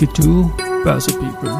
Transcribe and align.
22 0.00 0.50
Börse 0.82 1.12
People. 1.12 1.50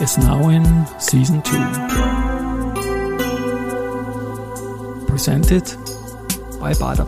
Is 0.00 0.16
now 0.16 0.48
in 0.48 0.64
season 0.98 1.42
2. 1.42 1.52
Presented 5.06 5.76
by 6.58 6.72
Bader 6.72 7.04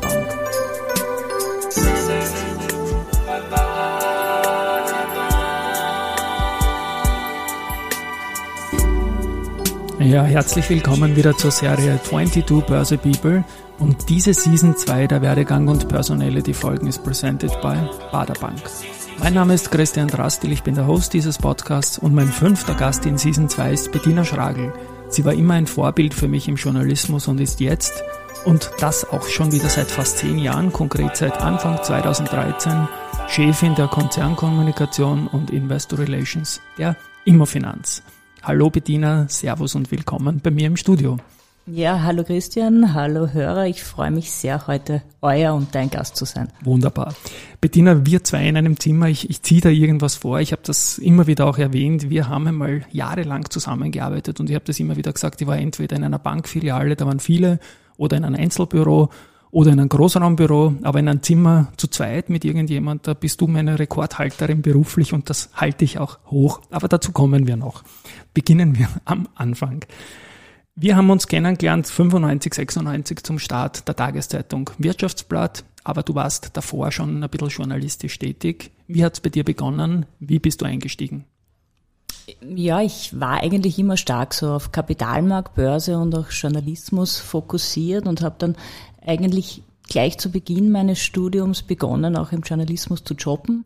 Ja, 10.06 10.22
herzlich 10.22 10.70
willkommen 10.70 11.16
wieder 11.16 11.36
zur 11.36 11.50
Serie 11.50 11.98
22 12.00 12.64
Börse 12.64 12.96
People 12.96 13.42
und 13.80 14.08
diese 14.08 14.34
Season 14.34 14.76
2 14.76 15.08
der 15.08 15.20
Werdegang 15.20 15.66
und 15.66 15.88
Personality 15.88 16.54
Folgen 16.54 16.86
ist 16.86 17.02
presented 17.02 17.50
by 17.60 17.74
Baderbank. 18.12 18.60
Mein 19.18 19.34
Name 19.34 19.54
ist 19.54 19.72
Christian 19.72 20.06
Drastil, 20.06 20.52
ich 20.52 20.62
bin 20.62 20.76
der 20.76 20.86
Host 20.86 21.12
dieses 21.12 21.38
Podcasts 21.38 21.98
und 21.98 22.14
mein 22.14 22.28
fünfter 22.28 22.74
Gast 22.74 23.04
in 23.04 23.18
Season 23.18 23.48
2 23.48 23.72
ist 23.72 23.90
Bettina 23.90 24.24
Schragel. 24.24 24.72
Sie 25.08 25.24
war 25.24 25.32
immer 25.32 25.54
ein 25.54 25.66
Vorbild 25.66 26.14
für 26.14 26.28
mich 26.28 26.46
im 26.46 26.54
Journalismus 26.54 27.26
und 27.26 27.40
ist 27.40 27.58
jetzt, 27.58 28.04
und 28.44 28.70
das 28.78 29.10
auch 29.10 29.26
schon 29.26 29.50
wieder 29.50 29.68
seit 29.68 29.88
fast 29.88 30.18
zehn 30.18 30.38
Jahren, 30.38 30.72
konkret 30.72 31.16
seit 31.16 31.40
Anfang 31.40 31.82
2013, 31.82 32.86
Chefin 33.26 33.74
der 33.74 33.88
Konzernkommunikation 33.88 35.26
und 35.26 35.50
Investor 35.50 35.98
Relations 35.98 36.60
der 36.78 36.94
Immofinanz. 37.24 38.04
Hallo 38.46 38.70
Bettina, 38.70 39.26
Servus 39.28 39.74
und 39.74 39.90
willkommen 39.90 40.38
bei 40.40 40.52
mir 40.52 40.68
im 40.68 40.76
Studio. 40.76 41.16
Ja, 41.66 42.02
hallo 42.04 42.22
Christian, 42.22 42.94
hallo 42.94 43.32
Hörer. 43.32 43.66
Ich 43.66 43.82
freue 43.82 44.12
mich 44.12 44.30
sehr, 44.30 44.68
heute 44.68 45.02
euer 45.20 45.52
und 45.52 45.74
dein 45.74 45.90
Gast 45.90 46.14
zu 46.14 46.26
sein. 46.26 46.46
Wunderbar. 46.62 47.12
Bettina, 47.60 48.06
wir 48.06 48.22
zwei 48.22 48.46
in 48.46 48.56
einem 48.56 48.78
Zimmer, 48.78 49.08
ich, 49.08 49.28
ich 49.30 49.42
ziehe 49.42 49.62
da 49.62 49.68
irgendwas 49.68 50.14
vor. 50.14 50.38
Ich 50.38 50.52
habe 50.52 50.62
das 50.64 50.98
immer 50.98 51.26
wieder 51.26 51.48
auch 51.48 51.58
erwähnt. 51.58 52.08
Wir 52.08 52.28
haben 52.28 52.46
einmal 52.46 52.82
jahrelang 52.92 53.50
zusammengearbeitet 53.50 54.38
und 54.38 54.48
ich 54.48 54.54
habe 54.54 54.64
das 54.64 54.78
immer 54.78 54.94
wieder 54.94 55.12
gesagt, 55.12 55.40
ich 55.40 55.48
war 55.48 55.58
entweder 55.58 55.96
in 55.96 56.04
einer 56.04 56.20
Bankfiliale, 56.20 56.94
da 56.94 57.04
waren 57.04 57.18
viele, 57.18 57.58
oder 57.96 58.16
in 58.16 58.24
einem 58.24 58.36
Einzelbüro 58.36 59.10
oder 59.56 59.72
in 59.72 59.80
einem 59.80 59.88
Großraumbüro, 59.88 60.74
aber 60.82 60.98
in 60.98 61.08
einem 61.08 61.22
Zimmer 61.22 61.72
zu 61.78 61.86
zweit 61.86 62.28
mit 62.28 62.44
irgendjemand, 62.44 63.06
da 63.06 63.14
bist 63.14 63.40
du 63.40 63.46
meine 63.46 63.78
Rekordhalterin 63.78 64.60
beruflich 64.60 65.14
und 65.14 65.30
das 65.30 65.48
halte 65.54 65.82
ich 65.82 65.98
auch 65.98 66.18
hoch. 66.26 66.60
Aber 66.70 66.88
dazu 66.88 67.10
kommen 67.10 67.46
wir 67.46 67.56
noch. 67.56 67.82
Beginnen 68.34 68.76
wir 68.78 68.86
am 69.06 69.26
Anfang. 69.34 69.86
Wir 70.74 70.94
haben 70.94 71.08
uns 71.08 71.26
kennengelernt 71.26 71.86
95, 71.86 72.52
96 72.52 73.22
zum 73.22 73.38
Start 73.38 73.88
der 73.88 73.96
Tageszeitung 73.96 74.68
Wirtschaftsblatt, 74.76 75.64
aber 75.84 76.02
du 76.02 76.14
warst 76.14 76.50
davor 76.52 76.92
schon 76.92 77.24
ein 77.24 77.30
bisschen 77.30 77.48
journalistisch 77.48 78.18
tätig. 78.18 78.72
Wie 78.88 79.02
hat 79.02 79.14
es 79.14 79.20
bei 79.20 79.30
dir 79.30 79.42
begonnen? 79.42 80.04
Wie 80.20 80.38
bist 80.38 80.60
du 80.60 80.66
eingestiegen? 80.66 81.24
Ja, 82.40 82.82
ich 82.82 83.18
war 83.18 83.42
eigentlich 83.42 83.78
immer 83.78 83.96
stark 83.96 84.34
so 84.34 84.50
auf 84.50 84.72
Kapitalmarkt, 84.72 85.54
Börse 85.54 85.98
und 85.98 86.14
auch 86.14 86.30
Journalismus 86.30 87.18
fokussiert 87.18 88.06
und 88.06 88.20
habe 88.20 88.36
dann 88.38 88.56
eigentlich 89.04 89.62
gleich 89.88 90.18
zu 90.18 90.30
Beginn 90.30 90.70
meines 90.70 90.98
Studiums 91.00 91.62
begonnen, 91.62 92.16
auch 92.16 92.32
im 92.32 92.42
Journalismus 92.42 93.04
zu 93.04 93.14
jobben. 93.14 93.64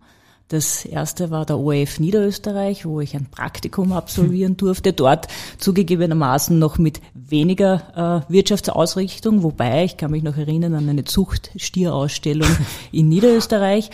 Das 0.49 0.85
erste 0.85 1.31
war 1.31 1.47
der 1.47 1.59
ORF 1.59 2.01
Niederösterreich, 2.01 2.85
wo 2.85 3.01
ich 3.01 3.15
ein 3.15 3.27
Praktikum 3.31 3.93
absolvieren 3.95 4.57
durfte. 4.57 4.93
Dort 4.93 5.29
zugegebenermaßen 5.59 6.59
noch 6.59 6.77
mit 6.77 7.01
weniger 7.15 8.25
äh, 8.29 8.33
Wirtschaftsausrichtung, 8.33 9.45
wobei 9.45 9.85
ich 9.85 9.97
kann 9.97 10.11
mich 10.11 10.25
noch 10.25 10.37
erinnern 10.37 10.75
an 10.75 10.89
eine 10.89 11.05
Zuchtstierausstellung 11.05 12.51
in 12.93 13.09
Niederösterreich. 13.09 13.91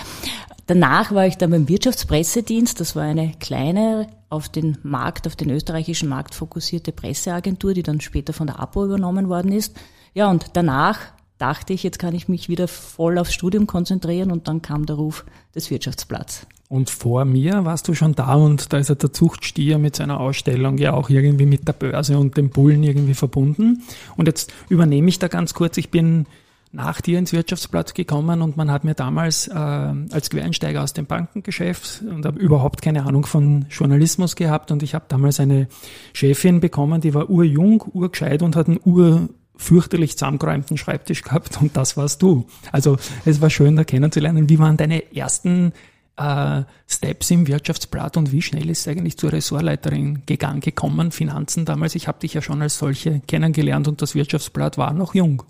Danach 0.67 1.13
war 1.13 1.27
ich 1.27 1.37
dann 1.37 1.51
beim 1.51 1.69
Wirtschaftspressedienst. 1.69 2.81
Das 2.81 2.97
war 2.97 3.05
eine 3.05 3.33
kleine, 3.39 4.09
auf 4.29 4.49
den 4.49 4.79
Markt, 4.83 5.27
auf 5.27 5.37
den 5.37 5.51
österreichischen 5.51 6.09
Markt 6.09 6.35
fokussierte 6.35 6.93
Presseagentur, 6.93 7.75
die 7.75 7.83
dann 7.83 8.01
später 8.01 8.33
von 8.33 8.47
der 8.47 8.61
APO 8.61 8.85
übernommen 8.85 9.29
worden 9.29 9.53
ist. 9.53 9.77
Ja, 10.15 10.31
und 10.31 10.47
danach 10.55 10.99
dachte 11.39 11.73
ich, 11.73 11.83
jetzt 11.83 11.99
kann 11.99 12.15
ich 12.15 12.29
mich 12.29 12.49
wieder 12.49 12.69
voll 12.69 13.19
aufs 13.19 13.35
Studium 13.35 13.67
konzentrieren 13.67 14.31
und 14.31 14.49
dann 14.49 14.63
kam 14.63 14.87
der 14.87 14.97
Ruf 14.97 15.25
des 15.55 15.71
Wirtschaftsblatts. 15.71 16.47
Und 16.69 16.91
vor 16.91 17.25
mir 17.25 17.65
warst 17.65 17.87
du 17.87 17.95
schon 17.95 18.15
da 18.15 18.35
und 18.35 18.73
da 18.73 18.79
ist 18.79 18.89
ja 18.89 18.97
der 18.97 19.13
Zuchtstier 19.13 19.79
mit 19.79 19.95
seiner 19.95 20.19
Ausstellung 20.19 20.79
ja 20.79 20.95
auch 20.95 21.11
irgendwie 21.11 21.47
mit 21.47 21.69
der 21.69 21.75
Börse 21.75 22.19
und 22.19 22.37
dem 22.37 22.51
Bullen 22.51 22.83
irgendwie 22.83 23.15
verbunden. 23.15 23.83
Und 24.17 24.27
jetzt 24.27 24.53
übernehme 24.69 25.09
ich 25.09 25.21
da 25.21 25.29
ganz 25.29 25.55
kurz, 25.55 25.77
ich 25.77 25.91
bin 25.91 26.27
nach 26.73 27.01
dir 27.01 27.19
ins 27.19 27.33
Wirtschaftsblatt 27.33 27.95
gekommen 27.95 28.43
und 28.43 28.57
man 28.57 28.71
hat 28.71 28.85
mir 28.85 28.95
damals 28.95 29.49
äh, 29.49 29.55
als 29.55 30.31
Quereinsteiger 30.31 30.83
aus 30.83 30.93
dem 30.93 31.07
Bankengeschäft 31.07 32.03
und 32.03 32.27
habe 32.27 32.39
überhaupt 32.39 32.83
keine 32.83 33.05
Ahnung 33.05 33.25
von 33.25 33.67
Journalismus 33.71 34.37
gehabt 34.37 34.71
und 34.71 34.83
ich 34.83 34.95
habe 34.95 35.07
damals 35.09 35.41
eine 35.41 35.69
Chefin 36.13 36.61
bekommen, 36.61 37.01
die 37.01 37.15
war 37.15 37.31
urjung, 37.31 37.83
urgescheit 37.93 38.43
und 38.43 38.57
hat 38.57 38.69
einen 38.69 38.81
ur 38.85 39.29
fürchterlich 39.57 40.19
zusammengeräumten 40.19 40.77
Schreibtisch 40.77 41.23
gehabt 41.23 41.61
und 41.61 41.77
das 41.77 41.97
warst 41.97 42.23
du. 42.23 42.47
Also 42.73 42.99
es 43.25 43.41
war 43.41 43.51
schön, 43.51 43.77
da 43.77 43.85
kennenzulernen. 43.85 44.49
Wie 44.49 44.59
waren 44.59 44.77
deine 44.77 45.15
ersten 45.15 45.73
äh, 46.17 46.63
Steps 46.87 47.31
im 47.31 47.47
Wirtschaftsblatt 47.47 48.17
und 48.17 48.33
wie 48.33 48.43
schnell 48.43 48.69
ist 48.69 48.81
es 48.81 48.89
eigentlich 48.89 49.17
zur 49.17 49.33
Ressortleiterin 49.33 50.23
gegangen, 50.27 50.61
gekommen, 50.61 51.11
Finanzen 51.11 51.65
damals? 51.65 51.95
Ich 51.95 52.07
habe 52.07 52.19
dich 52.19 52.35
ja 52.35 52.43
schon 52.43 52.63
als 52.63 52.79
solche 52.79 53.21
kennengelernt 53.21 53.89
und 53.89 54.03
das 54.03 54.15
Wirtschaftsblatt 54.15 54.77
war 54.77 54.93
noch 54.93 55.15
jung. 55.15 55.43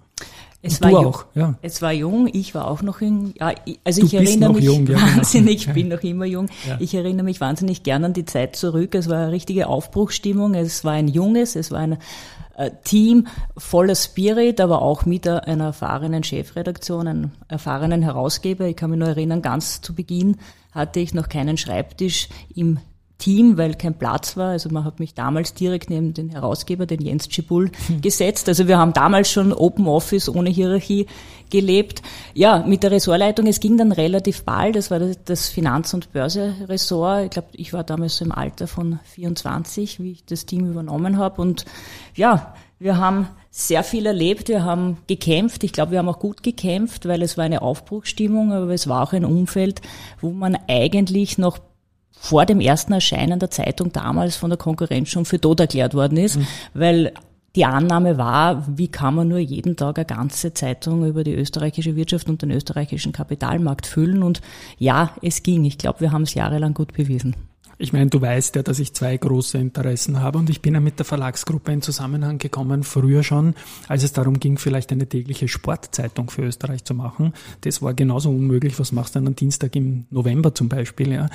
Es 0.66 0.80
war, 0.82 0.90
jung, 0.90 1.06
auch, 1.06 1.24
ja. 1.34 1.54
es 1.62 1.82
war 1.82 1.92
jung, 1.92 2.28
ich 2.32 2.54
war 2.54 2.68
auch 2.68 2.82
noch 2.82 3.00
jung. 3.00 3.32
Ja, 3.38 3.52
also 3.84 4.00
du 4.00 4.06
ich 4.06 4.14
erinnere 4.14 4.52
mich 4.52 4.64
jung, 4.64 4.86
ja, 4.86 5.00
wahnsinnig, 5.00 5.66
ich 5.66 5.72
bin 5.72 5.88
noch 5.88 6.02
immer 6.02 6.24
jung. 6.24 6.48
Ja. 6.66 6.76
Ich 6.80 6.94
erinnere 6.94 7.24
mich 7.24 7.40
wahnsinnig 7.40 7.82
gern 7.82 8.04
an 8.04 8.12
die 8.12 8.24
Zeit 8.24 8.56
zurück. 8.56 8.94
Es 8.94 9.08
war 9.08 9.18
eine 9.18 9.32
richtige 9.32 9.68
Aufbruchsstimmung. 9.68 10.54
Es 10.54 10.84
war 10.84 10.92
ein 10.92 11.08
junges, 11.08 11.56
es 11.56 11.70
war 11.70 11.80
ein 11.80 11.98
äh, 12.56 12.70
Team 12.84 13.26
voller 13.56 13.94
Spirit, 13.94 14.60
aber 14.60 14.82
auch 14.82 15.06
mit 15.06 15.28
einer 15.28 15.64
erfahrenen 15.64 16.24
Chefredaktion, 16.24 17.06
einem 17.06 17.30
erfahrenen 17.48 18.02
Herausgeber. 18.02 18.66
Ich 18.66 18.76
kann 18.76 18.90
mich 18.90 18.98
nur 18.98 19.08
erinnern, 19.08 19.42
ganz 19.42 19.80
zu 19.80 19.94
Beginn 19.94 20.36
hatte 20.72 21.00
ich 21.00 21.14
noch 21.14 21.28
keinen 21.28 21.56
Schreibtisch 21.56 22.28
im 22.54 22.78
Team, 23.18 23.56
weil 23.56 23.74
kein 23.74 23.94
Platz 23.94 24.36
war. 24.36 24.50
Also 24.50 24.68
man 24.68 24.84
hat 24.84 25.00
mich 25.00 25.14
damals 25.14 25.54
direkt 25.54 25.88
neben 25.88 26.12
den 26.12 26.28
Herausgeber, 26.28 26.86
den 26.86 27.00
Jens 27.00 27.28
Cibul, 27.30 27.70
hm. 27.86 28.00
gesetzt. 28.00 28.48
Also 28.48 28.68
wir 28.68 28.78
haben 28.78 28.92
damals 28.92 29.30
schon 29.30 29.52
Open 29.52 29.86
Office 29.86 30.28
ohne 30.28 30.50
Hierarchie 30.50 31.06
gelebt. 31.50 32.02
Ja, 32.34 32.64
mit 32.66 32.82
der 32.82 32.90
Ressortleitung, 32.90 33.46
es 33.46 33.60
ging 33.60 33.78
dann 33.78 33.92
relativ 33.92 34.44
bald. 34.44 34.76
Das 34.76 34.90
war 34.90 35.00
das 35.00 35.48
Finanz- 35.48 35.94
und 35.94 36.12
Börseressort. 36.12 37.24
Ich 37.24 37.30
glaube, 37.30 37.48
ich 37.52 37.72
war 37.72 37.84
damals 37.84 38.18
so 38.18 38.24
im 38.24 38.32
Alter 38.32 38.66
von 38.66 38.98
24, 39.04 40.00
wie 40.00 40.12
ich 40.12 40.24
das 40.24 40.44
Team 40.44 40.68
übernommen 40.68 41.16
habe. 41.16 41.40
Und 41.40 41.64
ja, 42.14 42.54
wir 42.78 42.98
haben 42.98 43.28
sehr 43.50 43.82
viel 43.82 44.04
erlebt, 44.04 44.48
wir 44.48 44.64
haben 44.64 44.98
gekämpft. 45.06 45.64
Ich 45.64 45.72
glaube, 45.72 45.92
wir 45.92 45.98
haben 45.98 46.10
auch 46.10 46.18
gut 46.18 46.42
gekämpft, 46.42 47.08
weil 47.08 47.22
es 47.22 47.38
war 47.38 47.44
eine 47.44 47.62
Aufbruchsstimmung, 47.62 48.52
aber 48.52 48.74
es 48.74 48.86
war 48.86 49.02
auch 49.02 49.14
ein 49.14 49.24
Umfeld, 49.24 49.80
wo 50.20 50.30
man 50.30 50.58
eigentlich 50.68 51.38
noch 51.38 51.58
vor 52.18 52.46
dem 52.46 52.60
ersten 52.60 52.92
Erscheinen 52.92 53.38
der 53.38 53.50
Zeitung 53.50 53.92
damals 53.92 54.36
von 54.36 54.50
der 54.50 54.58
Konkurrenz 54.58 55.08
schon 55.08 55.24
für 55.24 55.40
tot 55.40 55.60
erklärt 55.60 55.94
worden 55.94 56.18
ist, 56.18 56.36
mhm. 56.36 56.46
weil 56.74 57.12
die 57.56 57.64
Annahme 57.64 58.18
war, 58.18 58.66
wie 58.76 58.88
kann 58.88 59.14
man 59.14 59.28
nur 59.28 59.38
jeden 59.38 59.76
Tag 59.76 59.98
eine 59.98 60.04
ganze 60.04 60.52
Zeitung 60.52 61.06
über 61.06 61.24
die 61.24 61.34
österreichische 61.34 61.96
Wirtschaft 61.96 62.28
und 62.28 62.42
den 62.42 62.50
österreichischen 62.50 63.12
Kapitalmarkt 63.12 63.86
füllen? 63.86 64.22
Und 64.22 64.42
ja, 64.78 65.12
es 65.22 65.42
ging. 65.42 65.64
Ich 65.64 65.78
glaube, 65.78 66.00
wir 66.00 66.12
haben 66.12 66.22
es 66.22 66.34
jahrelang 66.34 66.74
gut 66.74 66.92
bewiesen. 66.92 67.34
Ich 67.78 67.92
meine, 67.92 68.08
du 68.08 68.20
weißt 68.20 68.56
ja, 68.56 68.62
dass 68.62 68.78
ich 68.78 68.94
zwei 68.94 69.16
große 69.18 69.58
Interessen 69.58 70.20
habe 70.20 70.38
und 70.38 70.48
ich 70.48 70.62
bin 70.62 70.72
ja 70.72 70.80
mit 70.80 70.98
der 70.98 71.04
Verlagsgruppe 71.04 71.72
in 71.72 71.82
Zusammenhang 71.82 72.38
gekommen, 72.38 72.84
früher 72.84 73.22
schon, 73.22 73.54
als 73.86 74.02
es 74.02 74.14
darum 74.14 74.40
ging, 74.40 74.56
vielleicht 74.56 74.92
eine 74.92 75.06
tägliche 75.06 75.46
Sportzeitung 75.46 76.30
für 76.30 76.42
Österreich 76.42 76.84
zu 76.84 76.94
machen. 76.94 77.34
Das 77.62 77.82
war 77.82 77.92
genauso 77.92 78.30
unmöglich. 78.30 78.80
Was 78.80 78.92
machst 78.92 79.14
du 79.14 79.18
dann 79.18 79.26
am 79.26 79.36
Dienstag 79.36 79.76
im 79.76 80.06
November 80.10 80.54
zum 80.54 80.70
Beispiel? 80.70 81.12
Ja? 81.12 81.28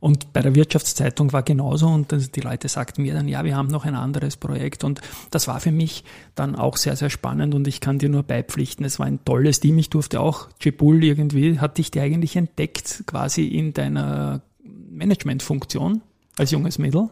Und 0.00 0.32
bei 0.32 0.42
der 0.42 0.54
Wirtschaftszeitung 0.54 1.32
war 1.32 1.42
genauso 1.42 1.88
und 1.88 2.14
die 2.34 2.40
Leute 2.40 2.68
sagten 2.68 3.02
mir 3.02 3.14
dann, 3.14 3.28
ja, 3.28 3.44
wir 3.44 3.56
haben 3.56 3.68
noch 3.68 3.84
ein 3.84 3.94
anderes 3.94 4.36
Projekt 4.36 4.84
und 4.84 5.00
das 5.30 5.48
war 5.48 5.60
für 5.60 5.72
mich 5.72 6.04
dann 6.34 6.54
auch 6.54 6.76
sehr, 6.76 6.96
sehr 6.96 7.10
spannend 7.10 7.54
und 7.54 7.66
ich 7.66 7.80
kann 7.80 7.98
dir 7.98 8.08
nur 8.08 8.22
beipflichten, 8.22 8.84
es 8.84 8.98
war 8.98 9.06
ein 9.06 9.24
tolles 9.24 9.60
Team. 9.60 9.78
Ich 9.78 9.90
durfte 9.90 10.20
auch, 10.20 10.48
Jebul 10.60 11.02
irgendwie, 11.02 11.58
hat 11.58 11.78
dich 11.78 11.90
dir 11.90 12.02
eigentlich 12.02 12.36
entdeckt 12.36 13.04
quasi 13.06 13.46
in 13.46 13.72
deiner 13.72 14.42
Managementfunktion 14.90 16.02
als 16.36 16.50
junges 16.50 16.78
Mädel? 16.78 17.08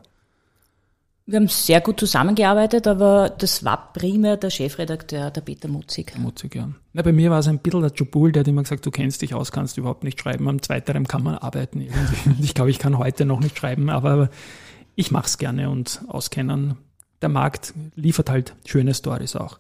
Wir 1.26 1.38
haben 1.38 1.49
sehr 1.49 1.81
gut 1.81 1.99
zusammengearbeitet, 1.99 2.87
aber 2.87 3.31
das 3.31 3.65
war 3.65 3.94
primär 3.94 4.37
der 4.37 4.50
Chefredakteur, 4.50 5.31
der 5.31 5.41
Peter 5.41 5.69
Mutzig. 5.69 6.12
Mutzig, 6.19 6.55
ja. 6.55 6.69
Na, 6.93 7.00
bei 7.00 7.12
mir 7.12 7.31
war 7.31 7.38
es 7.38 7.49
ein 7.49 7.61
bisschen 7.61 7.81
der 7.81 7.93
Jobul, 7.93 8.31
der 8.31 8.41
hat 8.41 8.49
immer 8.49 8.62
gesagt, 8.62 8.85
du 8.85 8.91
kennst 8.91 9.23
dich 9.23 9.32
aus, 9.32 9.50
kannst 9.50 9.79
überhaupt 9.79 10.05
nicht 10.05 10.21
schreiben. 10.21 10.47
Am 10.49 10.61
zweiteren 10.61 11.09
kann 11.09 11.23
man 11.23 11.37
arbeiten. 11.37 11.87
Ich 12.43 12.53
glaube, 12.53 12.71
ich 12.71 12.79
kann 12.79 12.99
heute 12.99 13.25
noch 13.25 13.41
nicht 13.41 13.56
schreiben, 13.56 13.88
aber 13.88 14.29
ich 14.97 15.11
mache 15.11 15.26
es 15.26 15.38
gerne 15.38 15.71
und 15.71 16.03
auskennen. 16.09 16.76
Der 17.23 17.31
Markt 17.31 17.73
liefert 17.94 18.29
halt 18.29 18.55
schöne 18.67 18.93
Stories 18.93 19.35
auch. 19.35 19.59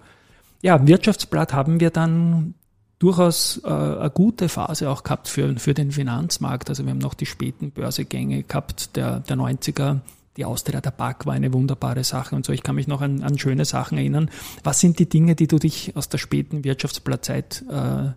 Ja, 0.60 0.86
Wirtschaftsblatt 0.86 1.54
haben 1.54 1.80
wir 1.80 1.88
dann 1.88 2.54
durchaus 2.98 3.62
äh, 3.64 3.68
eine 3.68 4.10
gute 4.10 4.50
Phase 4.50 4.90
auch 4.90 5.02
gehabt 5.02 5.28
für, 5.28 5.58
für 5.58 5.72
den 5.72 5.92
Finanzmarkt. 5.92 6.68
Also 6.68 6.84
wir 6.84 6.90
haben 6.90 6.98
noch 6.98 7.14
die 7.14 7.26
späten 7.26 7.70
Börsegänge 7.70 8.42
gehabt 8.42 8.96
der, 8.96 9.20
der 9.20 9.36
90er. 9.36 10.00
Die 10.36 10.44
Austria 10.44 10.80
der 10.80 10.90
Tabak 10.90 11.26
war 11.26 11.34
eine 11.34 11.52
wunderbare 11.52 12.02
Sache 12.02 12.34
und 12.34 12.44
so. 12.44 12.52
Ich 12.52 12.62
kann 12.62 12.74
mich 12.74 12.88
noch 12.88 13.00
an, 13.00 13.22
an 13.22 13.38
schöne 13.38 13.64
Sachen 13.64 13.98
erinnern. 13.98 14.30
Was 14.64 14.80
sind 14.80 14.98
die 14.98 15.08
Dinge, 15.08 15.36
die 15.36 15.46
du 15.46 15.58
dich 15.58 15.96
aus 15.96 16.08
der 16.08 16.18
späten 16.18 16.64
Wirtschaftsblattzeit 16.64 17.64
äh, 17.70 18.12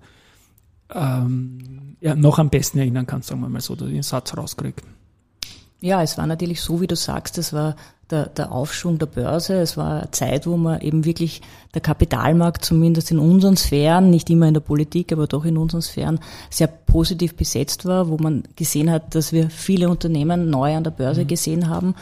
ähm, 0.93 1.95
ja, 2.01 2.15
noch 2.15 2.39
am 2.39 2.49
besten 2.49 2.79
erinnern 2.79 3.05
kannst, 3.05 3.29
sagen 3.29 3.41
wir 3.41 3.49
mal 3.49 3.61
so, 3.61 3.75
einen 3.75 4.03
Satz 4.03 4.35
rauskriege? 4.35 4.81
Ja, 5.79 6.01
es 6.01 6.17
war 6.17 6.25
natürlich 6.25 6.61
so, 6.61 6.81
wie 6.81 6.87
du 6.87 6.95
sagst, 6.95 7.37
es 7.37 7.53
war 7.53 7.75
der, 8.09 8.27
der 8.27 8.51
Aufschwung 8.51 8.99
der 8.99 9.05
Börse. 9.05 9.55
Es 9.55 9.77
war 9.77 10.01
eine 10.01 10.11
Zeit, 10.11 10.47
wo 10.47 10.57
man 10.57 10.81
eben 10.81 11.05
wirklich 11.05 11.41
der 11.73 11.81
Kapitalmarkt 11.81 12.63
zumindest 12.63 13.11
in 13.11 13.19
unseren 13.19 13.57
Sphären, 13.57 14.09
nicht 14.09 14.29
immer 14.29 14.47
in 14.47 14.53
der 14.53 14.61
Politik, 14.61 15.11
aber 15.11 15.27
doch 15.27 15.45
in 15.45 15.57
unseren 15.57 15.81
Sphären 15.81 16.19
sehr 16.49 16.67
positiv 16.67 17.35
besetzt 17.35 17.85
war, 17.85 18.09
wo 18.09 18.17
man 18.17 18.43
gesehen 18.55 18.89
hat, 18.89 19.13
dass 19.13 19.33
wir 19.33 19.49
viele 19.49 19.89
Unternehmen 19.89 20.49
neu 20.49 20.75
an 20.75 20.83
der 20.83 20.91
Börse 20.91 21.23
mhm. 21.23 21.27
gesehen 21.27 21.69
haben. 21.69 21.95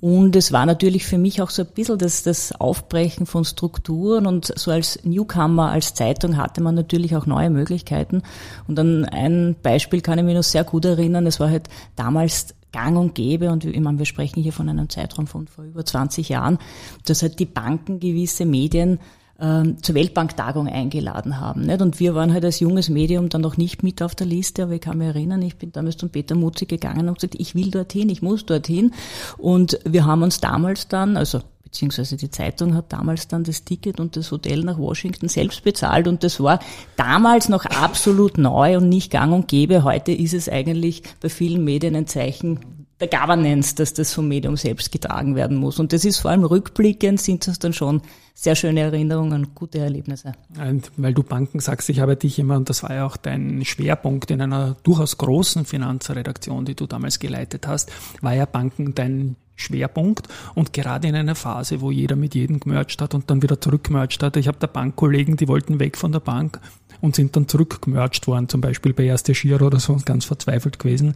Und 0.00 0.36
es 0.36 0.52
war 0.52 0.66
natürlich 0.66 1.06
für 1.06 1.16
mich 1.16 1.40
auch 1.40 1.48
so 1.48 1.62
ein 1.62 1.68
bisschen 1.68 1.96
das, 1.96 2.22
das 2.22 2.52
Aufbrechen 2.52 3.24
von 3.24 3.46
Strukturen 3.46 4.26
und 4.26 4.52
so 4.54 4.70
als 4.70 5.02
Newcomer, 5.02 5.70
als 5.70 5.94
Zeitung 5.94 6.36
hatte 6.36 6.60
man 6.60 6.74
natürlich 6.74 7.16
auch 7.16 7.24
neue 7.24 7.48
Möglichkeiten. 7.48 8.22
Und 8.68 8.78
an 8.78 9.06
ein 9.06 9.56
Beispiel 9.62 10.02
kann 10.02 10.18
ich 10.18 10.24
mich 10.26 10.34
noch 10.34 10.42
sehr 10.42 10.64
gut 10.64 10.84
erinnern. 10.84 11.26
Es 11.26 11.40
war 11.40 11.48
halt 11.48 11.70
damals 11.96 12.54
gang 12.74 12.98
und 12.98 13.14
gäbe, 13.14 13.50
und 13.50 13.64
ich 13.64 13.80
meine, 13.80 13.98
wir 13.98 14.04
sprechen 14.04 14.42
hier 14.42 14.52
von 14.52 14.68
einem 14.68 14.90
Zeitraum 14.90 15.28
von 15.28 15.46
vor 15.46 15.64
über 15.64 15.84
20 15.84 16.28
Jahren, 16.28 16.58
dass 17.06 17.22
halt 17.22 17.38
die 17.38 17.46
Banken 17.46 18.00
gewisse 18.00 18.44
Medien 18.44 18.98
ähm, 19.40 19.80
zur 19.80 19.94
Weltbanktagung 19.94 20.66
eingeladen 20.68 21.40
haben. 21.40 21.62
Nicht? 21.62 21.80
Und 21.80 22.00
wir 22.00 22.14
waren 22.16 22.32
halt 22.32 22.44
als 22.44 22.58
junges 22.60 22.88
Medium 22.88 23.28
dann 23.28 23.42
noch 23.42 23.56
nicht 23.56 23.82
mit 23.84 24.02
auf 24.02 24.16
der 24.16 24.26
Liste, 24.26 24.64
aber 24.64 24.72
ich 24.72 24.80
kann 24.80 24.98
mich 24.98 25.08
erinnern, 25.08 25.42
ich 25.42 25.56
bin 25.56 25.70
damals 25.70 25.96
zum 25.96 26.10
Peter 26.10 26.34
Mutzi 26.34 26.66
gegangen 26.66 27.08
und 27.08 27.14
gesagt, 27.14 27.36
ich 27.38 27.54
will 27.54 27.70
dorthin, 27.70 28.08
ich 28.08 28.22
muss 28.22 28.44
dorthin. 28.44 28.92
Und 29.38 29.78
wir 29.84 30.04
haben 30.04 30.22
uns 30.22 30.40
damals 30.40 30.88
dann, 30.88 31.16
also 31.16 31.40
beziehungsweise 31.74 32.16
die 32.16 32.30
Zeitung 32.30 32.74
hat 32.74 32.92
damals 32.92 33.26
dann 33.26 33.42
das 33.42 33.64
Ticket 33.64 33.98
und 33.98 34.16
das 34.16 34.30
Hotel 34.30 34.60
nach 34.62 34.78
Washington 34.78 35.28
selbst 35.28 35.64
bezahlt 35.64 36.06
und 36.06 36.22
das 36.22 36.38
war 36.40 36.60
damals 36.96 37.48
noch 37.48 37.64
absolut 37.64 38.38
neu 38.38 38.76
und 38.76 38.88
nicht 38.88 39.10
gang 39.10 39.34
und 39.34 39.48
gäbe. 39.48 39.82
Heute 39.82 40.12
ist 40.12 40.34
es 40.34 40.48
eigentlich 40.48 41.02
bei 41.20 41.28
vielen 41.28 41.64
Medien 41.64 41.96
ein 41.96 42.06
Zeichen 42.06 42.60
der 43.00 43.08
Governance, 43.08 43.74
dass 43.74 43.92
das 43.92 44.14
vom 44.14 44.28
Medium 44.28 44.56
selbst 44.56 44.92
getragen 44.92 45.34
werden 45.34 45.56
muss. 45.56 45.80
Und 45.80 45.92
das 45.92 46.04
ist 46.04 46.20
vor 46.20 46.30
allem 46.30 46.44
rückblickend, 46.44 47.20
sind 47.20 47.44
das 47.48 47.58
dann 47.58 47.72
schon 47.72 48.02
sehr 48.34 48.54
schöne 48.54 48.80
Erinnerungen 48.80 49.48
gute 49.52 49.78
Erlebnisse. 49.78 50.34
Und 50.56 50.92
weil 50.96 51.12
du 51.12 51.24
Banken 51.24 51.58
sagst, 51.58 51.88
ich 51.88 51.98
habe 51.98 52.14
dich 52.14 52.38
immer, 52.38 52.56
und 52.56 52.70
das 52.70 52.84
war 52.84 52.94
ja 52.94 53.04
auch 53.04 53.16
dein 53.16 53.64
Schwerpunkt 53.64 54.30
in 54.30 54.40
einer 54.40 54.76
durchaus 54.84 55.18
großen 55.18 55.64
Finanzredaktion, 55.64 56.64
die 56.64 56.76
du 56.76 56.86
damals 56.86 57.18
geleitet 57.18 57.66
hast, 57.66 57.90
war 58.20 58.32
ja 58.32 58.46
Banken 58.46 58.94
dein 58.94 59.34
Schwerpunkt 59.56 60.28
und 60.54 60.72
gerade 60.72 61.08
in 61.08 61.14
einer 61.14 61.34
Phase, 61.34 61.80
wo 61.80 61.90
jeder 61.90 62.16
mit 62.16 62.34
jedem 62.34 62.60
gemerged 62.60 63.00
hat 63.00 63.14
und 63.14 63.30
dann 63.30 63.42
wieder 63.42 63.60
zurückgemerged 63.60 64.22
hat. 64.22 64.36
Ich 64.36 64.48
habe 64.48 64.58
da 64.58 64.66
Bankkollegen, 64.66 65.36
die 65.36 65.48
wollten 65.48 65.78
weg 65.78 65.96
von 65.96 66.12
der 66.12 66.20
Bank 66.20 66.60
und 67.00 67.14
sind 67.14 67.36
dann 67.36 67.48
zurückgemerged 67.48 68.26
worden, 68.26 68.48
zum 68.48 68.60
Beispiel 68.60 68.94
bei 68.94 69.04
Erste 69.04 69.34
Schier 69.34 69.60
oder 69.60 69.78
so, 69.78 69.96
ganz 70.04 70.24
verzweifelt 70.24 70.78
gewesen. 70.78 71.14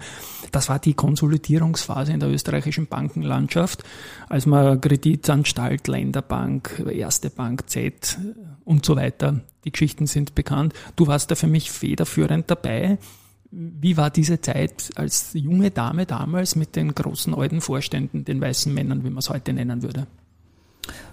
Das 0.53 0.69
war 0.69 0.79
die 0.79 0.95
Konsolidierungsphase 0.95 2.13
in 2.13 2.21
der 2.21 2.29
österreichischen 2.29 2.87
Bankenlandschaft, 2.87 3.85
als 4.29 4.47
man 4.47 4.81
Kreditanstalt, 4.81 5.89
Länderbank, 5.89 6.85
Erste 6.93 7.31
Bank, 7.31 7.69
Z 7.69 8.19
und 8.65 8.85
so 8.85 8.97
weiter, 8.97 9.41
die 9.65 9.73
Geschichten 9.73 10.07
sind 10.07 10.35
bekannt. 10.35 10.75
Du 10.97 11.07
warst 11.07 11.31
da 11.31 11.35
für 11.35 11.47
mich 11.47 11.71
federführend 11.71 12.51
dabei. 12.51 12.99
Wie 13.51 13.97
war 13.97 14.11
diese 14.11 14.41
Zeit 14.41 14.91
als 14.97 15.31
junge 15.33 15.71
Dame 15.71 16.05
damals 16.05 16.55
mit 16.55 16.77
den 16.77 16.95
großen 16.95 17.35
alten 17.35 17.61
Vorständen, 17.61 18.25
den 18.25 18.41
weißen 18.41 18.73
Männern, 18.73 19.05
wie 19.05 19.11
man 19.11 19.19
es 19.19 19.31
heute 19.31 19.53
nennen 19.53 19.83
würde? 19.83 20.07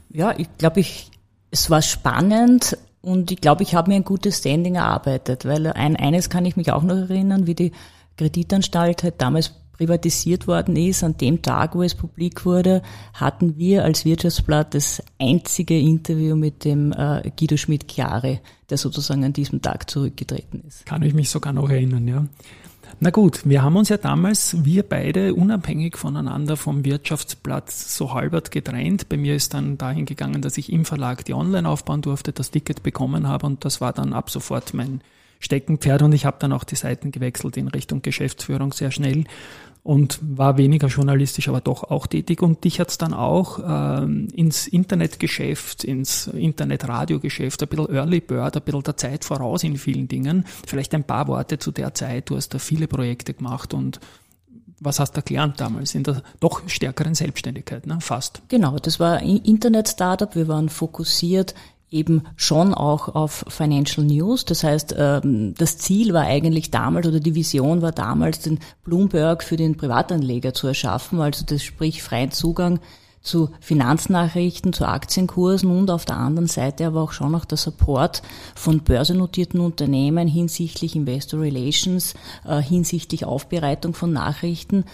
Ja, 0.09 0.33
ich 0.37 0.47
glaube, 0.57 0.81
ich, 0.81 1.11
es 1.51 1.69
war 1.69 1.81
spannend 1.81 2.77
und 3.01 3.31
ich 3.31 3.39
glaube, 3.39 3.63
ich 3.63 3.75
habe 3.75 3.89
mir 3.89 3.95
ein 3.95 4.03
gutes 4.03 4.39
Standing 4.39 4.75
erarbeitet, 4.75 5.45
weil 5.45 5.67
ein, 5.67 5.95
eines 5.95 6.29
kann 6.29 6.45
ich 6.45 6.57
mich 6.57 6.71
auch 6.71 6.83
noch 6.83 6.95
erinnern, 7.09 7.47
wie 7.47 7.55
die 7.55 7.71
Kreditanstalt 8.17 9.03
halt 9.03 9.21
damals 9.21 9.53
privatisiert 9.77 10.47
worden 10.47 10.75
ist, 10.75 11.03
an 11.03 11.17
dem 11.17 11.41
Tag, 11.41 11.75
wo 11.75 11.83
es 11.83 11.95
publik 11.95 12.45
wurde, 12.45 12.81
hatten 13.13 13.57
wir 13.57 13.83
als 13.83 14.05
Wirtschaftsblatt 14.05 14.73
das 14.73 15.03
einzige 15.19 15.77
Interview 15.77 16.35
mit 16.35 16.63
dem 16.63 16.91
äh, 16.93 17.29
Guido 17.37 17.57
Schmidt-Chiare, 17.57 18.39
der 18.69 18.77
sozusagen 18.77 19.23
an 19.23 19.33
diesem 19.33 19.61
Tag 19.61 19.89
zurückgetreten 19.89 20.63
ist. 20.67 20.85
Kann 20.85 21.03
ich 21.03 21.13
mich 21.13 21.29
sogar 21.29 21.53
noch 21.53 21.69
erinnern, 21.69 22.07
ja. 22.07 22.25
Na 22.99 23.09
gut, 23.09 23.41
wir 23.43 23.61
haben 23.61 23.75
uns 23.75 23.89
ja 23.89 23.97
damals, 23.97 24.63
wir 24.63 24.83
beide, 24.83 25.33
unabhängig 25.33 25.97
voneinander 25.97 26.55
vom 26.55 26.85
Wirtschaftsblatt 26.85 27.69
so 27.69 28.13
halbert 28.13 28.51
getrennt. 28.51 29.09
Bei 29.09 29.17
mir 29.17 29.35
ist 29.35 29.53
dann 29.53 29.77
dahin 29.77 30.05
gegangen, 30.05 30.41
dass 30.41 30.57
ich 30.57 30.71
im 30.71 30.85
Verlag 30.85 31.25
die 31.25 31.33
Online 31.33 31.67
aufbauen 31.67 32.01
durfte, 32.01 32.31
das 32.31 32.51
Ticket 32.51 32.83
bekommen 32.83 33.27
habe 33.27 33.47
und 33.47 33.65
das 33.65 33.81
war 33.81 33.91
dann 33.91 34.13
ab 34.13 34.29
sofort 34.29 34.73
mein 34.73 35.01
Steckenpferd 35.39 36.01
und 36.01 36.13
ich 36.13 36.25
habe 36.25 36.37
dann 36.39 36.53
auch 36.53 36.63
die 36.63 36.75
Seiten 36.75 37.11
gewechselt 37.11 37.57
in 37.57 37.67
Richtung 37.67 38.01
Geschäftsführung 38.01 38.71
sehr 38.71 38.91
schnell 38.91 39.25
und 39.85 40.17
war 40.19 40.57
weniger 40.57 40.87
journalistisch, 40.87 41.47
aber 41.47 41.61
doch 41.61 41.83
auch 41.83 42.07
tätig. 42.07 42.41
Und 42.41 42.63
dich 42.63 42.79
hat's 42.79 42.97
dann 42.97 43.13
auch 43.13 43.59
ähm, 43.63 44.27
ins 44.33 44.65
Internetgeschäft, 44.65 45.83
ins 45.83 46.25
Internetradiogeschäft, 46.25 47.61
ein 47.61 47.69
bisschen 47.69 47.93
Early 47.93 48.19
Bird, 48.19 48.57
ein 48.57 48.63
bisschen 48.63 48.81
der 48.81 48.97
Zeit 48.97 49.23
voraus 49.23 49.63
in 49.63 49.77
vielen 49.77 50.07
Dingen. 50.07 50.43
Vielleicht 50.65 50.95
ein 50.95 51.03
paar 51.03 51.27
Worte 51.27 51.59
zu 51.59 51.71
der 51.71 51.93
Zeit. 51.93 52.31
Du 52.31 52.35
hast 52.35 52.55
da 52.55 52.57
viele 52.57 52.87
Projekte 52.87 53.35
gemacht 53.35 53.75
und 53.75 53.99
was 54.79 54.99
hast 54.99 55.17
du 55.17 55.21
gelernt 55.21 55.61
damals 55.61 55.93
in 55.93 56.01
der 56.01 56.23
doch 56.39 56.67
stärkeren 56.67 57.13
Selbstständigkeit, 57.13 57.85
ne? 57.85 57.99
Fast. 58.01 58.41
Genau, 58.47 58.79
das 58.79 58.99
war 58.99 59.21
Internet-Startup. 59.21 60.35
Wir 60.35 60.47
waren 60.47 60.69
fokussiert 60.69 61.53
eben 61.95 62.23
schon 62.35 62.73
auch 62.73 63.15
auf 63.15 63.45
Financial 63.47 64.05
News. 64.05 64.45
Das 64.45 64.63
heißt, 64.63 64.95
ähm, 64.97 65.53
das 65.57 65.77
Ziel 65.77 66.13
war 66.13 66.25
eigentlich 66.25 66.69
damals 66.69 67.07
oder 67.07 67.19
die 67.19 67.35
Vision 67.35 67.81
war 67.81 67.93
damals, 67.93 68.39
den 68.41 68.59
Bloomberg 68.83 69.43
für 69.43 69.55
den 69.55 69.77
Privatanleger 69.77 70.53
zu 70.53 70.67
erschaffen, 70.67 71.21
also 71.21 71.45
das 71.45 71.63
sprich 71.63 72.03
freien 72.03 72.31
Zugang 72.31 72.79
zu 73.25 73.49
Finanznachrichten, 73.59 74.71
zu 74.71 74.87
Aktienkursen 74.87 75.69
und 75.69 75.89
auf 75.89 76.05
der 76.05 76.17
anderen 76.17 76.47
Seite 76.47 76.85
aber 76.85 77.01
auch 77.01 77.11
schon 77.11 77.31
noch 77.31 77.43
der 77.43 77.57
Support 77.57 78.21
von 78.55 78.81
börsennotierten 78.81 79.59
Unternehmen 79.59 80.27
hinsichtlich 80.27 80.95
Investor 80.95 81.41
Relations, 81.41 82.13
äh, 82.45 82.61
hinsichtlich 82.61 83.25
Aufbereitung 83.25 83.93
von 83.93 84.13
Nachrichten. 84.13 84.85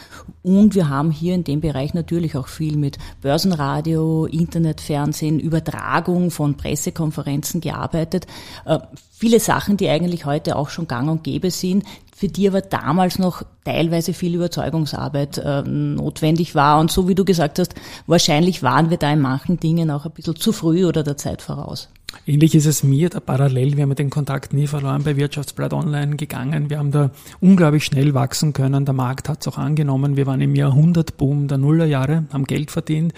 Und 0.41 0.75
wir 0.75 0.89
haben 0.89 1.11
hier 1.11 1.35
in 1.35 1.43
dem 1.43 1.59
Bereich 1.61 1.93
natürlich 1.93 2.37
auch 2.37 2.47
viel 2.47 2.77
mit 2.77 2.97
Börsenradio, 3.21 4.25
Internetfernsehen, 4.25 5.39
Übertragung 5.39 6.31
von 6.31 6.55
Pressekonferenzen 6.55 7.59
gearbeitet. 7.59 8.27
Äh, 8.65 8.79
viele 9.11 9.41
Sachen, 9.41 9.75
die 9.75 9.89
eigentlich 9.89 10.25
heute 10.25 10.55
auch 10.55 10.69
schon 10.69 10.87
gang 10.87 11.09
und 11.09 11.23
gäbe 11.23 11.51
sind, 11.51 11.83
für 12.21 12.27
die 12.27 12.47
aber 12.47 12.61
damals 12.61 13.17
noch 13.17 13.41
teilweise 13.65 14.13
viel 14.13 14.35
Überzeugungsarbeit 14.35 15.39
äh, 15.39 15.63
notwendig 15.63 16.53
war. 16.53 16.79
Und 16.79 16.91
so 16.91 17.07
wie 17.07 17.15
du 17.15 17.25
gesagt 17.25 17.57
hast, 17.57 17.73
wahrscheinlich 18.05 18.61
waren 18.61 18.91
wir 18.91 18.97
da 18.97 19.11
in 19.11 19.21
manchen 19.21 19.59
Dingen 19.59 19.89
auch 19.89 20.05
ein 20.05 20.11
bisschen 20.11 20.35
zu 20.35 20.51
früh 20.51 20.85
oder 20.85 21.01
der 21.01 21.17
Zeit 21.17 21.41
voraus. 21.41 21.89
Ähnlich 22.27 22.53
ist 22.53 22.67
es 22.67 22.83
mir 22.83 23.09
da 23.09 23.19
parallel. 23.19 23.75
Wir 23.75 23.81
haben 23.81 23.95
den 23.95 24.11
Kontakt 24.11 24.53
nie 24.53 24.67
verloren 24.67 25.01
bei 25.03 25.15
Wirtschaftsblatt 25.15 25.73
Online 25.73 26.15
gegangen. 26.15 26.69
Wir 26.69 26.77
haben 26.77 26.91
da 26.91 27.09
unglaublich 27.39 27.85
schnell 27.85 28.13
wachsen 28.13 28.53
können. 28.53 28.85
Der 28.85 28.93
Markt 28.93 29.27
hat 29.27 29.41
es 29.41 29.47
auch 29.47 29.57
angenommen. 29.57 30.15
Wir 30.15 30.27
waren 30.27 30.41
im 30.41 30.53
Jahrhundertboom 30.53 31.47
der 31.47 31.57
Nullerjahre, 31.57 32.25
haben 32.31 32.43
Geld 32.43 32.69
verdient. 32.69 33.13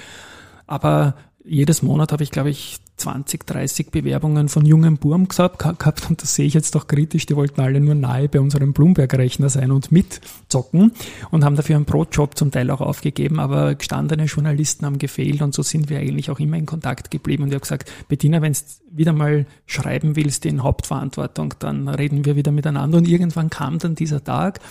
Aber 0.65 1.15
jedes 1.43 1.81
Monat 1.81 2.13
habe 2.13 2.24
ich, 2.24 2.31
glaube 2.31 2.51
ich, 2.51 2.77
20, 3.03 3.45
30 3.45 3.91
Bewerbungen 3.91 4.48
von 4.48 4.65
jungen 4.65 4.95
Burm 4.95 5.27
gehabt, 5.27 6.10
und 6.10 6.22
das 6.22 6.36
sehe 6.36 6.45
ich 6.45 6.53
jetzt 6.53 6.74
doch 6.74 6.88
kritisch, 6.88 7.25
die 7.25 7.36
wollten 7.36 7.60
alle 7.60 7.81
nur 7.81 7.95
nahe 7.95 8.29
bei 8.29 8.39
unserem 8.39 8.72
Bloomberg-Rechner 8.72 9.50
sein 9.50 9.72
und 9.72 9.91
mitzocken 9.91 10.93
und 11.29 11.43
haben 11.43 11.57
dafür 11.57 11.75
einen 11.75 11.83
Pro-Job 11.83 12.38
zum 12.38 12.50
Teil 12.50 12.72
auch 12.72 12.79
aufgegeben, 12.79 13.41
aber 13.41 13.75
gestandene 13.75 14.24
Journalisten 14.24 14.86
haben 14.86 15.00
gefehlt 15.00 15.41
und 15.41 15.53
so 15.53 15.63
sind 15.63 15.89
wir 15.89 16.00
eigentlich 16.00 16.31
auch 16.31 16.39
immer 16.39 16.55
in 16.55 16.65
Kontakt 16.65 17.12
geblieben. 17.12 17.43
Und 17.43 17.50
ich 17.50 17.55
habe 17.55 17.63
gesagt, 17.63 17.91
Bettina, 18.07 18.41
wenn 18.41 18.53
du 18.53 18.60
wieder 18.91 19.12
mal 19.12 19.48
schreiben 19.65 20.15
willst 20.15 20.45
in 20.45 20.63
Hauptverantwortung, 20.63 21.55
dann 21.60 21.89
reden 21.89 22.24
wir 22.24 22.38
wieder 22.38 22.53
miteinander. 22.53 23.00
Und 23.00 23.07
irgendwann 23.07 23.50
kam 23.50 23.79
dann 23.79 23.95
dieser 23.95 24.24
Tag, 24.24 24.62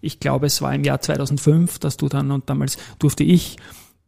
ich 0.00 0.18
glaube 0.18 0.46
es 0.46 0.62
war 0.62 0.74
im 0.74 0.84
Jahr 0.84 1.02
2005, 1.02 1.78
dass 1.78 1.98
du 1.98 2.08
dann 2.08 2.30
und 2.30 2.48
damals 2.48 2.78
durfte 2.98 3.22
ich 3.22 3.58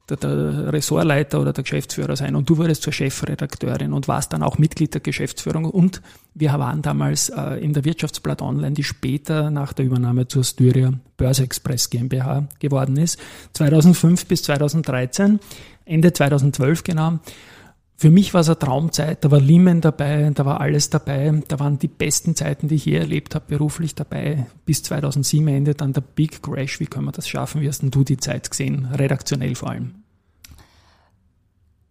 der, 0.08 0.16
der 0.16 0.73
Ressortleiter 0.73 1.40
oder 1.40 1.52
der 1.52 1.64
Geschäftsführer 1.64 2.16
sein 2.16 2.37
und 2.37 2.49
du 2.49 2.58
wurdest 2.58 2.82
zur 2.82 2.92
Chefredakteurin 2.92 3.92
und 3.92 4.06
warst 4.06 4.32
dann 4.32 4.42
auch 4.42 4.58
Mitglied 4.58 4.92
der 4.92 5.00
Geschäftsführung 5.00 5.64
und 5.64 6.02
wir 6.34 6.52
waren 6.52 6.82
damals 6.82 7.30
äh, 7.30 7.54
in 7.64 7.73
der 7.73 7.84
Wirtschaftsblatt 7.84 8.42
Online, 8.42 8.73
die 8.73 8.84
später 8.84 9.50
nach 9.50 9.73
der 9.73 9.87
Übernahme 9.87 10.28
zur 10.28 10.44
Styria 10.44 10.92
Börse 11.16 11.44
Express 11.44 11.88
GmbH 11.90 12.46
geworden 12.58 12.96
ist, 12.96 13.18
2005 13.54 14.26
bis 14.26 14.42
2013, 14.42 15.40
Ende 15.87 16.12
2012 16.12 16.84
genau. 16.84 17.18
Für 17.97 18.11
mich 18.11 18.35
war 18.35 18.41
es 18.41 18.49
eine 18.49 18.59
Traumzeit, 18.59 19.25
da 19.25 19.31
war 19.31 19.41
Lehman 19.41 19.81
dabei, 19.81 20.31
da 20.35 20.45
war 20.45 20.61
alles 20.61 20.91
dabei, 20.91 21.43
da 21.47 21.61
waren 21.61 21.79
die 21.79 21.89
besten 21.89 22.35
Zeiten, 22.35 22.69
die 22.69 22.75
ich 22.75 22.87
je 22.87 22.97
erlebt 22.97 23.35
habe, 23.35 23.45
beruflich 23.49 23.95
dabei. 23.95 24.47
Bis 24.67 24.83
2007 24.83 25.47
endet 25.49 25.81
dann 25.81 25.93
der 25.93 26.01
Big 26.01 26.43
Crash. 26.43 26.81
Wie 26.81 26.87
können 26.87 27.07
wir 27.07 27.13
das 27.13 27.29
schaffen? 27.29 27.61
Wie 27.61 27.69
hast 27.69 27.83
denn 27.83 27.93
du 27.93 28.03
die 28.03 28.17
Zeit 28.17 28.51
gesehen, 28.51 28.87
redaktionell 28.87 29.55
vor 29.55 29.71
allem? 29.71 29.95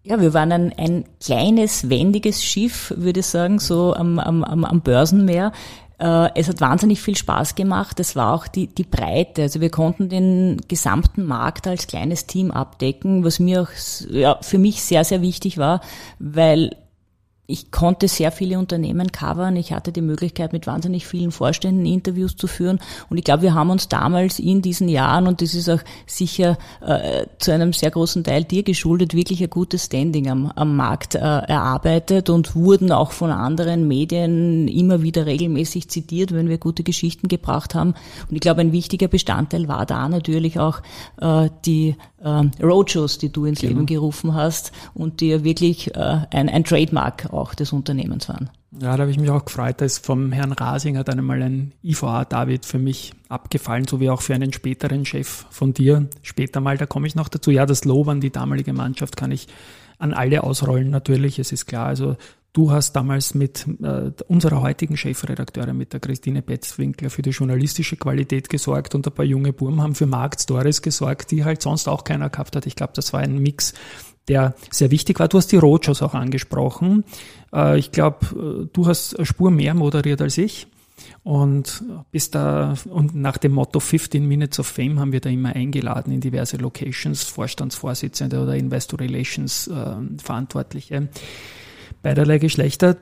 Ja, 0.06 0.20
wir 0.20 0.34
waren 0.34 0.52
ein, 0.52 0.74
ein 0.78 1.06
kleines, 1.24 1.88
wendiges 1.90 2.44
Schiff, 2.44 2.94
würde 2.98 3.22
ich 3.22 3.26
sagen, 3.26 3.60
so 3.60 3.94
am, 3.94 4.20
am, 4.20 4.44
am 4.44 4.82
Börsenmeer. 4.82 5.54
Äh, 6.00 6.30
es 6.36 6.48
hat 6.48 6.62
wahnsinnig 6.62 7.02
viel 7.02 7.16
Spaß 7.16 7.56
gemacht. 7.56 8.00
Es 8.00 8.16
war 8.16 8.34
auch 8.34 8.48
die, 8.48 8.68
die 8.68 8.84
Breite. 8.84 9.44
Also 9.44 9.62
wir 9.62 9.70
konnten 9.70 10.10
den 10.10 10.62
gesamten 10.68 11.26
Markt 11.26 11.68
als 11.68 11.88
kleines 11.88 12.26
Team 12.26 12.52
abdecken, 12.52 13.24
was 13.24 13.40
mir 13.40 13.62
auch 13.62 13.70
ja, 14.10 14.38
für 14.42 14.58
mich 14.58 14.82
sehr, 14.82 15.04
sehr 15.04 15.22
wichtig 15.22 15.58
war, 15.58 15.82
weil 16.20 16.76
ich 17.46 17.72
konnte 17.72 18.08
sehr 18.08 18.32
viele 18.32 18.58
Unternehmen 18.58 19.12
covern. 19.12 19.58
Ich 19.58 19.74
hatte 19.74 19.92
die 19.92 20.02
Möglichkeit, 20.02 20.54
mit 20.54 20.66
wahnsinnig 20.66 21.06
vielen 21.06 21.32
Vorständen 21.32 21.86
Interviews 21.86 22.38
zu 22.38 22.48
führen. 22.48 22.80
Und 23.10 23.18
ich 23.18 23.26
glaube, 23.26 23.44
wir 23.44 23.54
haben 23.54 23.70
uns 23.70 23.90
damals 23.90 24.40
in 24.40 24.62
diesen 24.62 24.88
Jahren, 24.88 25.28
und 25.28 25.42
das 25.42 25.54
ist 25.54 25.70
auch 25.70 25.82
sicher 26.08 26.58
äh, 26.80 27.26
zu 27.40 27.52
einem 27.52 27.74
sehr 27.74 27.92
großen 27.92 28.24
Teil 28.24 28.46
dir 28.46 28.64
geschuldet, 28.64 29.14
wirklich 29.14 29.44
ein 29.44 29.50
gutes 29.50 29.86
Standing 29.86 30.30
am, 30.30 30.54
am 30.56 30.78
Markt 30.78 31.16
äh, 31.16 31.20
erarbeitet 31.20 32.30
und 32.30 32.56
wurden 32.56 32.94
auch 32.94 33.12
von 33.12 33.30
anderen 33.30 33.90
Medien 33.90 34.70
immer 34.70 35.02
wieder 35.02 35.26
regelmäßig 35.26 35.90
zitiert, 35.90 36.32
wenn 36.32 36.48
wir 36.48 36.58
gute 36.60 36.84
Geschichten 36.84 37.28
gebracht 37.28 37.76
haben. 37.76 37.94
Und 38.30 38.36
ich 38.36 38.42
glaube, 38.42 38.62
ein 38.62 38.72
wichtiger 38.72 39.10
Bestandteil 39.10 39.68
war 39.68 39.86
da 39.86 40.08
natürlich 40.08 40.60
auch 40.60 40.80
äh, 41.20 41.50
die 41.66 41.98
äh, 42.24 42.44
Roadshows, 42.64 43.18
die 43.18 43.30
du 43.30 43.46
ins 43.46 43.60
genau. 43.60 43.74
Leben 43.74 43.86
gerufen 43.86 44.34
hast 44.34 44.72
und 44.94 45.20
die 45.20 45.30
ja 45.30 45.44
wirklich 45.44 45.94
äh, 45.96 46.22
ein, 46.32 46.48
ein 46.48 46.64
Trademark 46.64 47.33
auch 47.34 47.54
des 47.54 47.74
Unternehmens 47.74 48.30
waren. 48.30 48.50
Ja, 48.72 48.96
da 48.96 49.04
habe 49.04 49.12
ich 49.12 49.20
mich 49.20 49.30
auch 49.30 49.46
gefreut, 49.46 49.76
da 49.80 49.86
ist 49.86 50.06
vom 50.06 50.32
Herrn 50.32 50.52
Rasing 50.52 50.98
hat 50.98 51.10
einmal 51.10 51.42
ein 51.42 51.74
IVA 51.84 52.26
David 52.26 52.66
für 52.66 52.80
mich 52.80 53.14
abgefallen, 53.30 53.88
so 53.88 54.00
wie 54.00 54.10
auch 54.10 54.22
für 54.22 54.34
einen 54.34 54.54
späteren 54.54 55.06
Chef 55.06 55.46
von 55.50 55.74
dir. 55.74 56.08
Später 56.22 56.60
mal, 56.62 56.78
da 56.78 56.86
komme 56.86 57.08
ich 57.08 57.16
noch 57.16 57.30
dazu. 57.30 57.52
Ja, 57.52 57.66
das 57.66 57.86
Lob 57.86 58.08
an 58.08 58.22
die 58.22 58.32
damalige 58.32 58.74
Mannschaft 58.74 59.18
kann 59.18 59.32
ich 59.32 59.48
an 60.00 60.14
alle 60.14 60.44
ausrollen, 60.44 60.90
natürlich, 60.90 61.40
es 61.40 61.52
ist 61.52 61.66
klar. 61.66 61.86
Also 61.86 62.18
Du 62.54 62.72
hast 62.72 62.94
damals 62.96 63.34
mit 63.34 63.66
äh, 63.82 64.12
unserer 64.28 64.62
heutigen 64.62 64.96
Chefredakteurin, 64.96 65.76
mit 65.76 65.92
der 65.92 66.00
Christine 66.00 66.44
Betzwinkler, 66.44 67.10
für 67.10 67.24
die 67.24 67.32
journalistische 67.32 67.98
Qualität 67.98 68.48
gesorgt 68.48 68.94
und 68.94 69.08
ein 69.08 69.14
paar 69.14 69.26
junge 69.26 69.54
Burm 69.54 69.82
haben 69.82 69.96
für 69.96 70.06
Marktstories 70.06 70.84
gesorgt, 70.84 71.32
die 71.32 71.44
halt 71.44 71.64
sonst 71.64 71.88
auch 71.90 72.04
keiner 72.04 72.30
gehabt 72.30 72.56
hat. 72.56 72.68
Ich 72.68 72.76
glaube, 72.76 72.94
das 72.96 73.12
war 73.12 73.22
ein 73.22 73.40
Mix, 73.40 73.74
der 74.28 74.56
sehr 74.72 74.92
wichtig 74.92 75.20
war. 75.20 75.28
Du 75.28 75.38
hast 75.38 75.52
die 75.52 75.58
Roadshows 75.58 76.02
auch 76.02 76.14
angesprochen. 76.14 77.04
Äh, 77.54 77.78
ich 77.80 77.92
glaube, 77.92 78.66
äh, 78.66 78.70
du 78.72 78.86
hast 78.86 79.18
eine 79.18 79.26
Spur 79.26 79.52
mehr 79.52 79.74
moderiert 79.74 80.22
als 80.22 80.38
ich. 80.38 80.68
Und 81.24 81.84
bis 82.12 82.30
da, 82.30 82.76
und 82.90 83.16
nach 83.16 83.38
dem 83.38 83.54
Motto 83.54 83.80
15 83.80 84.26
Minutes 84.28 84.60
of 84.60 84.68
Fame 84.68 85.00
haben 85.00 85.12
wir 85.12 85.22
da 85.22 85.30
immer 85.30 85.56
eingeladen 85.56 86.14
in 86.14 86.22
diverse 86.22 86.58
Locations, 86.58 87.24
Vorstandsvorsitzende 87.24 88.42
oder 88.42 88.56
Investor 88.56 89.00
Relations 89.00 89.68
äh, 89.68 89.96
Verantwortliche 90.22 91.10
beiderlei 92.04 92.38
Geschlechter. 92.38 92.98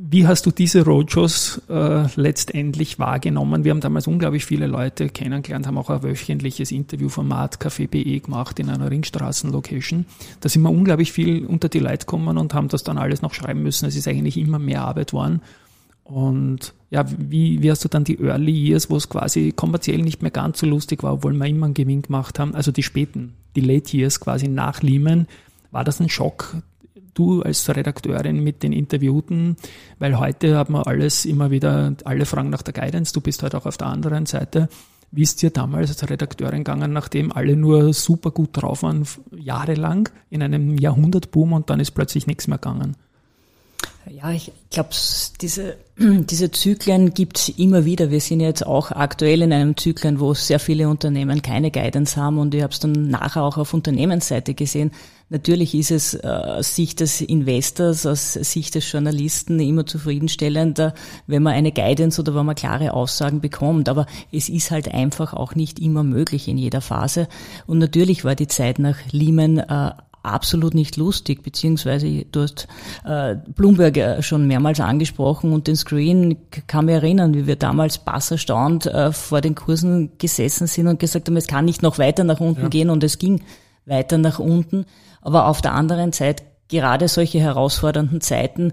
Wie 0.00 0.28
hast 0.28 0.46
du 0.46 0.52
diese 0.52 0.84
Roadshows 0.84 1.60
äh, 1.68 2.06
letztendlich 2.14 3.00
wahrgenommen? 3.00 3.64
Wir 3.64 3.72
haben 3.72 3.80
damals 3.80 4.06
unglaublich 4.06 4.44
viele 4.44 4.68
Leute 4.68 5.08
kennengelernt, 5.08 5.66
haben 5.66 5.76
auch 5.76 5.90
ein 5.90 6.04
wöchentliches 6.04 6.70
Interviewformat 6.70 7.56
Café 7.56 7.88
BE 7.88 8.20
gemacht 8.20 8.60
in 8.60 8.70
einer 8.70 8.92
Ringstraßen-Location. 8.92 10.06
Da 10.40 10.48
sind 10.48 10.62
wir 10.62 10.70
unglaublich 10.70 11.10
viel 11.10 11.44
unter 11.44 11.68
die 11.68 11.80
Leute 11.80 12.06
gekommen 12.06 12.38
und 12.38 12.54
haben 12.54 12.68
das 12.68 12.84
dann 12.84 12.96
alles 12.96 13.22
noch 13.22 13.34
schreiben 13.34 13.64
müssen. 13.64 13.86
Es 13.86 13.96
ist 13.96 14.06
eigentlich 14.06 14.36
immer 14.36 14.60
mehr 14.60 14.82
Arbeit 14.82 15.08
geworden. 15.08 15.42
Und 16.04 16.74
ja, 16.90 17.04
wie, 17.18 17.60
wie 17.60 17.70
hast 17.70 17.84
du 17.84 17.88
dann 17.88 18.04
die 18.04 18.20
Early 18.20 18.52
Years, 18.52 18.90
wo 18.90 18.96
es 18.96 19.08
quasi 19.08 19.52
kommerziell 19.54 19.98
nicht 20.02 20.22
mehr 20.22 20.30
ganz 20.30 20.60
so 20.60 20.66
lustig 20.66 21.02
war, 21.02 21.14
obwohl 21.14 21.32
wir 21.32 21.46
immer 21.46 21.66
einen 21.66 21.74
Gewinn 21.74 22.02
gemacht 22.02 22.38
haben, 22.38 22.54
also 22.54 22.70
die 22.70 22.84
späten, 22.84 23.34
die 23.56 23.62
Late 23.62 23.96
Years 23.96 24.20
quasi 24.20 24.46
nach 24.46 24.80
Lehman, 24.80 25.26
war 25.72 25.82
das 25.82 26.00
ein 26.00 26.08
Schock, 26.08 26.54
du 27.18 27.42
als 27.42 27.68
Redakteurin 27.68 28.42
mit 28.42 28.62
den 28.62 28.72
Interviewten, 28.72 29.56
weil 29.98 30.18
heute 30.18 30.56
hat 30.56 30.70
man 30.70 30.82
alles 30.82 31.24
immer 31.24 31.50
wieder, 31.50 31.94
alle 32.04 32.26
fragen 32.26 32.50
nach 32.50 32.62
der 32.62 32.74
Guidance, 32.74 33.12
du 33.12 33.20
bist 33.20 33.42
halt 33.42 33.54
auch 33.54 33.66
auf 33.66 33.76
der 33.76 33.88
anderen 33.88 34.26
Seite. 34.26 34.68
Wie 35.10 35.22
ist 35.22 35.40
dir 35.40 35.50
damals 35.50 35.90
als 35.90 36.08
Redakteurin 36.08 36.64
gegangen, 36.64 36.92
nachdem 36.92 37.32
alle 37.32 37.56
nur 37.56 37.94
super 37.94 38.30
gut 38.30 38.50
drauf 38.52 38.82
waren, 38.82 39.04
jahrelang 39.34 40.10
in 40.28 40.42
einem 40.42 40.76
Jahrhundertboom 40.76 41.54
und 41.54 41.70
dann 41.70 41.80
ist 41.80 41.92
plötzlich 41.92 42.26
nichts 42.26 42.46
mehr 42.46 42.58
gegangen? 42.58 42.96
Ja, 44.10 44.30
ich 44.30 44.52
glaube, 44.70 44.90
diese, 45.40 45.76
diese 45.98 46.50
Zyklen 46.50 47.12
gibt's 47.12 47.50
immer 47.50 47.84
wieder. 47.84 48.10
Wir 48.10 48.20
sind 48.20 48.40
jetzt 48.40 48.66
auch 48.66 48.90
aktuell 48.90 49.42
in 49.42 49.52
einem 49.52 49.76
Zyklen, 49.76 50.20
wo 50.20 50.34
sehr 50.34 50.58
viele 50.58 50.88
Unternehmen 50.88 51.42
keine 51.42 51.70
Guidance 51.70 52.16
haben 52.16 52.38
und 52.38 52.54
ich 52.54 52.62
habe 52.62 52.72
es 52.72 52.80
dann 52.80 53.08
nachher 53.08 53.42
auch 53.42 53.58
auf 53.58 53.74
Unternehmensseite 53.74 54.54
gesehen. 54.54 54.92
Natürlich 55.30 55.74
ist 55.74 55.90
es 55.90 56.14
äh, 56.14 56.26
aus 56.26 56.74
Sicht 56.74 57.00
des 57.00 57.20
Investors, 57.20 58.06
aus 58.06 58.32
Sicht 58.32 58.74
des 58.74 58.90
Journalisten 58.90 59.60
immer 59.60 59.84
zufriedenstellender, 59.84 60.94
wenn 61.26 61.42
man 61.42 61.52
eine 61.52 61.70
Guidance 61.70 62.18
oder 62.20 62.34
wenn 62.34 62.46
man 62.46 62.54
klare 62.54 62.94
Aussagen 62.94 63.42
bekommt. 63.42 63.90
Aber 63.90 64.06
es 64.32 64.48
ist 64.48 64.70
halt 64.70 64.92
einfach 64.92 65.34
auch 65.34 65.54
nicht 65.54 65.80
immer 65.80 66.02
möglich 66.02 66.48
in 66.48 66.56
jeder 66.56 66.80
Phase. 66.80 67.28
Und 67.66 67.78
natürlich 67.78 68.24
war 68.24 68.36
die 68.36 68.46
Zeit 68.46 68.78
nach 68.78 68.96
Lehman 69.12 69.58
äh, 69.58 69.92
absolut 70.32 70.74
nicht 70.74 70.96
lustig, 70.96 71.42
beziehungsweise 71.42 72.24
du 72.30 72.42
hast 72.42 72.68
äh, 73.04 73.36
Bloomberg 73.54 73.96
äh, 73.96 74.22
schon 74.22 74.46
mehrmals 74.46 74.80
angesprochen 74.80 75.52
und 75.52 75.66
den 75.66 75.76
Screen 75.76 76.36
kann 76.66 76.86
mich 76.86 76.94
erinnern, 76.94 77.34
wie 77.34 77.46
wir 77.46 77.56
damals 77.56 77.98
bass 77.98 78.30
erstaunt 78.30 78.86
äh, 78.86 79.12
vor 79.12 79.40
den 79.40 79.54
Kursen 79.54 80.10
gesessen 80.18 80.66
sind 80.66 80.86
und 80.86 81.00
gesagt 81.00 81.28
haben, 81.28 81.36
es 81.36 81.46
kann 81.46 81.64
nicht 81.64 81.82
noch 81.82 81.98
weiter 81.98 82.24
nach 82.24 82.40
unten 82.40 82.62
ja. 82.62 82.68
gehen 82.68 82.90
und 82.90 83.04
es 83.04 83.18
ging 83.18 83.42
weiter 83.86 84.18
nach 84.18 84.38
unten. 84.38 84.84
Aber 85.20 85.46
auf 85.46 85.60
der 85.60 85.74
anderen 85.74 86.12
Seite 86.12 86.44
gerade 86.68 87.08
solche 87.08 87.40
herausfordernden 87.40 88.20
Zeiten 88.20 88.72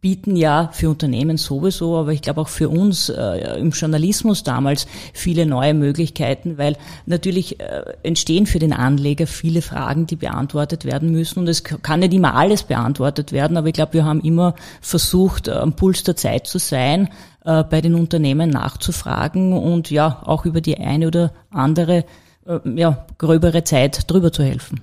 bieten 0.00 0.36
ja 0.36 0.68
für 0.72 0.90
Unternehmen 0.90 1.38
sowieso, 1.38 1.96
aber 1.96 2.12
ich 2.12 2.20
glaube 2.20 2.42
auch 2.42 2.48
für 2.48 2.68
uns 2.68 3.08
äh, 3.08 3.58
im 3.58 3.70
Journalismus 3.70 4.42
damals 4.42 4.86
viele 5.14 5.46
neue 5.46 5.72
Möglichkeiten, 5.72 6.58
weil 6.58 6.76
natürlich 7.06 7.60
äh, 7.60 7.84
entstehen 8.02 8.46
für 8.46 8.58
den 8.58 8.74
Anleger 8.74 9.26
viele 9.26 9.62
Fragen, 9.62 10.06
die 10.06 10.16
beantwortet 10.16 10.84
werden 10.84 11.10
müssen 11.10 11.38
und 11.40 11.48
es 11.48 11.64
kann 11.64 12.00
nicht 12.00 12.12
immer 12.12 12.34
alles 12.34 12.64
beantwortet 12.64 13.32
werden, 13.32 13.56
aber 13.56 13.68
ich 13.68 13.74
glaube, 13.74 13.94
wir 13.94 14.04
haben 14.04 14.20
immer 14.20 14.54
versucht, 14.82 15.48
am 15.48 15.74
Puls 15.74 16.02
der 16.02 16.16
Zeit 16.16 16.46
zu 16.46 16.58
sein, 16.58 17.08
äh, 17.44 17.64
bei 17.64 17.80
den 17.80 17.94
Unternehmen 17.94 18.50
nachzufragen 18.50 19.54
und 19.54 19.90
ja, 19.90 20.22
auch 20.24 20.44
über 20.44 20.60
die 20.60 20.76
eine 20.78 21.06
oder 21.06 21.32
andere 21.50 22.04
äh, 22.46 22.58
ja, 22.74 23.06
gröbere 23.16 23.64
Zeit 23.64 24.10
drüber 24.10 24.32
zu 24.32 24.42
helfen. 24.42 24.80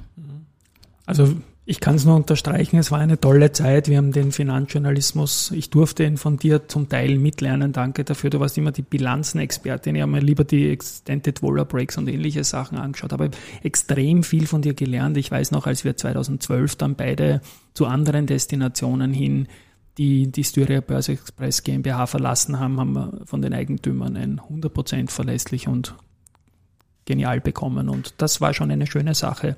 Also 1.05 1.35
ich 1.71 1.79
kann 1.79 1.95
es 1.95 2.03
nur 2.03 2.17
unterstreichen, 2.17 2.77
es 2.77 2.91
war 2.91 2.99
eine 2.99 3.17
tolle 3.17 3.53
Zeit. 3.53 3.87
Wir 3.87 3.95
haben 3.95 4.11
den 4.11 4.33
Finanzjournalismus, 4.33 5.51
ich 5.51 5.69
durfte 5.69 6.03
ihn 6.03 6.17
von 6.17 6.35
dir 6.35 6.67
zum 6.67 6.89
Teil 6.89 7.17
mitlernen. 7.17 7.71
Danke 7.71 8.03
dafür. 8.03 8.29
Du 8.29 8.41
warst 8.41 8.57
immer 8.57 8.73
die 8.73 8.81
Bilanzenexpertin. 8.81 9.95
Ich 9.95 10.01
habe 10.01 10.11
mir 10.11 10.19
lieber 10.19 10.43
die 10.43 10.69
Extended 10.69 11.41
Waller 11.41 11.63
Breaks 11.63 11.97
und 11.97 12.09
ähnliche 12.09 12.43
Sachen 12.43 12.77
angeschaut. 12.77 13.13
Aber 13.13 13.29
extrem 13.63 14.23
viel 14.23 14.47
von 14.47 14.61
dir 14.61 14.73
gelernt. 14.73 15.15
Ich 15.15 15.31
weiß 15.31 15.51
noch, 15.51 15.65
als 15.65 15.85
wir 15.85 15.95
2012 15.95 16.75
dann 16.75 16.95
beide 16.95 17.39
zu 17.73 17.85
anderen 17.85 18.27
Destinationen 18.27 19.13
hin 19.13 19.47
die 19.97 20.31
die 20.31 20.43
Styria 20.43 20.81
Börse 20.81 21.13
Express 21.13 21.63
GmbH 21.63 22.05
verlassen 22.07 22.59
haben, 22.59 22.79
haben 22.79 22.93
wir 22.93 23.21
von 23.25 23.41
den 23.41 23.53
Eigentümern 23.53 24.15
ein 24.15 24.39
100% 24.39 25.09
verlässlich 25.09 25.67
und 25.67 25.95
genial 27.05 27.41
bekommen 27.41 27.89
und 27.89 28.13
das 28.17 28.41
war 28.41 28.53
schon 28.53 28.71
eine 28.71 28.87
schöne 28.87 29.15
Sache. 29.15 29.55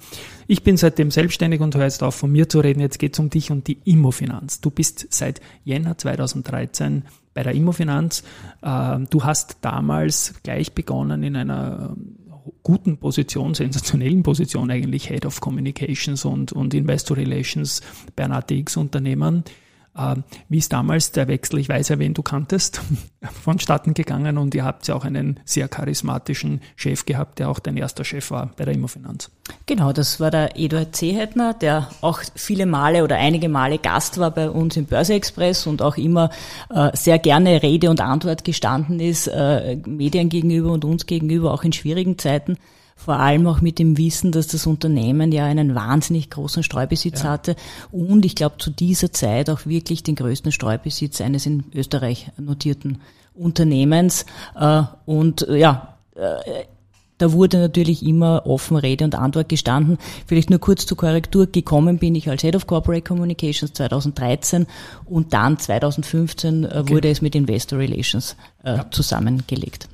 Ich 0.47 0.63
bin 0.63 0.77
seitdem 0.77 1.11
selbstständig 1.11 1.61
und 1.61 1.75
höre 1.75 1.83
jetzt 1.83 2.03
auf, 2.03 2.15
von 2.15 2.31
mir 2.31 2.47
zu 2.47 2.59
reden. 2.59 2.79
Jetzt 2.79 2.99
geht 2.99 3.13
es 3.13 3.19
um 3.19 3.29
dich 3.29 3.51
und 3.51 3.67
die 3.67 3.79
Immofinanz. 3.83 4.61
Du 4.61 4.69
bist 4.69 5.07
seit 5.09 5.41
Jänner 5.63 5.97
2013 5.97 7.03
bei 7.33 7.43
der 7.43 7.53
Immofinanz. 7.53 8.23
Ähm, 8.63 9.07
du 9.09 9.23
hast 9.23 9.57
damals 9.61 10.35
gleich 10.43 10.73
begonnen 10.73 11.23
in 11.23 11.35
einer 11.35 11.95
guten 12.63 12.97
Position, 12.97 13.53
sensationellen 13.53 14.23
Position 14.23 14.71
eigentlich, 14.71 15.07
Head 15.07 15.25
of 15.25 15.39
Communications 15.41 16.25
und, 16.25 16.51
und 16.51 16.73
Investor 16.73 17.17
Relations 17.17 17.81
bei 18.15 18.25
einer 18.25 18.37
ATX-Unternehmen. 18.37 19.43
Ähm, 19.97 20.23
wie 20.49 20.57
ist 20.57 20.73
damals 20.73 21.11
der 21.11 21.27
Wechsel, 21.27 21.59
ich 21.59 21.69
weiß 21.69 21.89
ja, 21.89 21.99
wen 21.99 22.15
du 22.15 22.23
kanntest, 22.23 22.81
vonstatten 23.43 23.93
gegangen 23.93 24.39
und 24.39 24.55
ihr 24.55 24.65
habt 24.65 24.87
ja 24.87 24.95
auch 24.95 25.05
einen 25.05 25.39
sehr 25.45 25.67
charismatischen 25.67 26.61
Chef 26.75 27.05
gehabt, 27.05 27.37
der 27.39 27.49
auch 27.49 27.59
dein 27.59 27.77
erster 27.77 28.03
Chef 28.03 28.31
war 28.31 28.51
bei 28.57 28.65
der 28.65 28.73
Immofinanz. 28.73 29.29
Genau, 29.67 29.93
das 29.93 30.19
war 30.19 30.31
der 30.31 30.57
Eduard 30.57 30.95
Zehetner, 30.95 31.53
der 31.53 31.89
auch 32.01 32.21
viele 32.33 32.65
Male 32.65 33.03
oder 33.03 33.17
einige 33.17 33.49
Male 33.49 33.77
Gast 33.77 34.17
war 34.17 34.31
bei 34.31 34.49
uns 34.49 34.77
im 34.77 34.85
Börseexpress 34.85 35.67
und 35.67 35.81
auch 35.83 35.97
immer 35.97 36.31
äh, 36.69 36.89
sehr 36.93 37.19
gerne 37.19 37.61
Rede 37.61 37.91
und 37.91 38.01
Antwort 38.01 38.43
gestanden 38.43 38.99
ist, 38.99 39.27
äh, 39.27 39.77
Medien 39.85 40.29
gegenüber 40.29 40.71
und 40.71 40.85
uns 40.85 41.05
gegenüber, 41.05 41.53
auch 41.53 41.63
in 41.63 41.73
schwierigen 41.73 42.17
Zeiten. 42.17 42.57
Vor 42.95 43.19
allem 43.19 43.47
auch 43.47 43.61
mit 43.61 43.79
dem 43.79 43.97
Wissen, 43.97 44.31
dass 44.31 44.47
das 44.47 44.67
Unternehmen 44.67 45.31
ja 45.31 45.45
einen 45.45 45.75
wahnsinnig 45.75 46.29
großen 46.29 46.63
Streubesitz 46.63 47.23
ja. 47.23 47.29
hatte 47.29 47.55
und 47.91 48.25
ich 48.25 48.35
glaube 48.35 48.57
zu 48.57 48.69
dieser 48.69 49.11
Zeit 49.11 49.49
auch 49.49 49.65
wirklich 49.65 50.03
den 50.03 50.15
größten 50.15 50.51
Streubesitz 50.51 51.21
eines 51.21 51.45
in 51.45 51.65
Österreich 51.73 52.31
notierten 52.37 52.99
Unternehmens. 53.33 54.25
Äh, 54.55 54.83
und 55.05 55.47
äh, 55.47 55.57
ja, 55.57 55.97
äh, 56.15 56.65
da 57.19 57.31
wurde 57.31 57.59
natürlich 57.59 58.05
immer 58.05 58.45
offen 58.45 58.75
Rede 58.75 59.05
und 59.05 59.15
Antwort 59.15 59.47
gestanden. 59.47 59.97
Vielleicht 60.25 60.49
nur 60.49 60.59
kurz 60.59 60.85
zur 60.85 60.97
Korrektur. 60.97 61.47
Gekommen 61.47 61.97
bin 61.99 62.15
ich 62.15 62.29
als 62.29 62.41
Head 62.41 62.55
of 62.55 62.67
Corporate 62.67 63.03
Communications 63.03 63.73
2013 63.73 64.65
und 65.05 65.33
dann 65.33 65.57
2015 65.57 66.65
okay. 66.65 66.89
wurde 66.89 67.09
es 67.09 67.21
mit 67.21 67.35
Investor 67.35 67.79
Relations 67.79 68.35
äh, 68.63 68.77
ja. 68.77 68.91
zusammengelegt. 68.91 69.87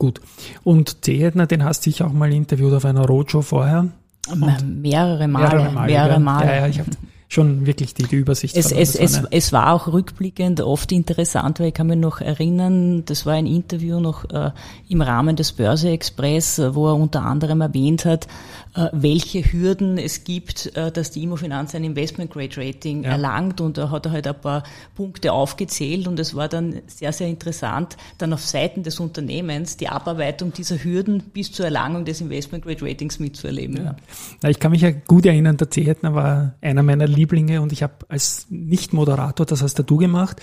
Gut. 0.00 0.22
Und 0.64 1.04
Zehedner, 1.04 1.46
den 1.46 1.62
hast 1.62 1.84
du 1.84 1.90
dich 1.90 2.02
auch 2.02 2.12
mal 2.12 2.32
interviewt 2.32 2.72
auf 2.72 2.86
einer 2.86 3.04
Roadshow 3.06 3.42
vorher? 3.42 3.88
Und 4.32 4.80
mehrere 4.80 5.28
Male. 5.28 5.48
Mehrere 5.58 5.72
Male. 5.72 5.92
Mehrere 5.92 6.20
Male. 6.20 6.46
Ja, 6.46 6.56
ja, 6.56 6.66
ich 6.68 6.78
habe 6.78 6.90
schon 7.32 7.64
wirklich 7.64 7.94
die, 7.94 8.02
die 8.02 8.16
Übersicht. 8.16 8.56
Es, 8.56 8.72
es, 8.72 8.96
es, 8.96 9.22
es 9.30 9.52
war 9.52 9.72
auch 9.72 9.86
rückblickend 9.86 10.60
oft 10.60 10.90
interessant, 10.90 11.60
weil 11.60 11.68
ich 11.68 11.74
kann 11.74 11.86
mich 11.86 11.96
noch 11.96 12.20
erinnern, 12.20 13.04
das 13.04 13.24
war 13.24 13.34
ein 13.34 13.46
Interview 13.46 14.00
noch 14.00 14.28
äh, 14.30 14.50
im 14.88 15.00
Rahmen 15.00 15.36
des 15.36 15.52
Börse 15.52 15.90
Express, 15.90 16.58
äh, 16.58 16.74
wo 16.74 16.88
er 16.88 16.96
unter 16.96 17.22
anderem 17.22 17.60
erwähnt 17.60 18.04
hat, 18.04 18.26
äh, 18.74 18.88
welche 18.92 19.44
Hürden 19.44 19.96
es 19.96 20.24
gibt, 20.24 20.76
äh, 20.76 20.90
dass 20.90 21.12
die 21.12 21.22
Immofinanz 21.22 21.72
ein 21.76 21.84
Investment 21.84 22.32
Grade 22.32 22.56
Rating 22.56 23.04
ja. 23.04 23.10
erlangt 23.10 23.60
und 23.60 23.78
da 23.78 23.90
hat 23.90 24.06
er 24.06 24.12
halt 24.12 24.26
ein 24.26 24.40
paar 24.40 24.64
Punkte 24.96 25.32
aufgezählt 25.32 26.08
und 26.08 26.18
es 26.18 26.34
war 26.34 26.48
dann 26.48 26.82
sehr, 26.88 27.12
sehr 27.12 27.28
interessant, 27.28 27.96
dann 28.18 28.32
auf 28.32 28.44
Seiten 28.44 28.82
des 28.82 28.98
Unternehmens 28.98 29.76
die 29.76 29.88
Abarbeitung 29.88 30.52
dieser 30.52 30.82
Hürden 30.82 31.22
bis 31.32 31.52
zur 31.52 31.66
Erlangung 31.66 32.04
des 32.04 32.20
Investment 32.20 32.64
Grade 32.64 32.84
Ratings 32.84 33.20
mitzuerleben. 33.20 33.76
Ja. 33.76 33.96
Ja. 34.42 34.48
Ich 34.48 34.58
kann 34.58 34.72
mich 34.72 34.80
ja 34.82 34.90
gut 34.90 35.26
erinnern, 35.26 35.56
der 35.56 35.70
Zehetner 35.70 36.16
war 36.16 36.54
einer 36.60 36.82
meiner 36.82 37.06
Lieblinge 37.20 37.60
und 37.60 37.72
ich 37.72 37.82
habe 37.82 37.94
als 38.08 38.46
Nicht-Moderator, 38.48 39.44
das 39.44 39.62
hast 39.62 39.78
du 39.78 39.96
gemacht, 39.96 40.40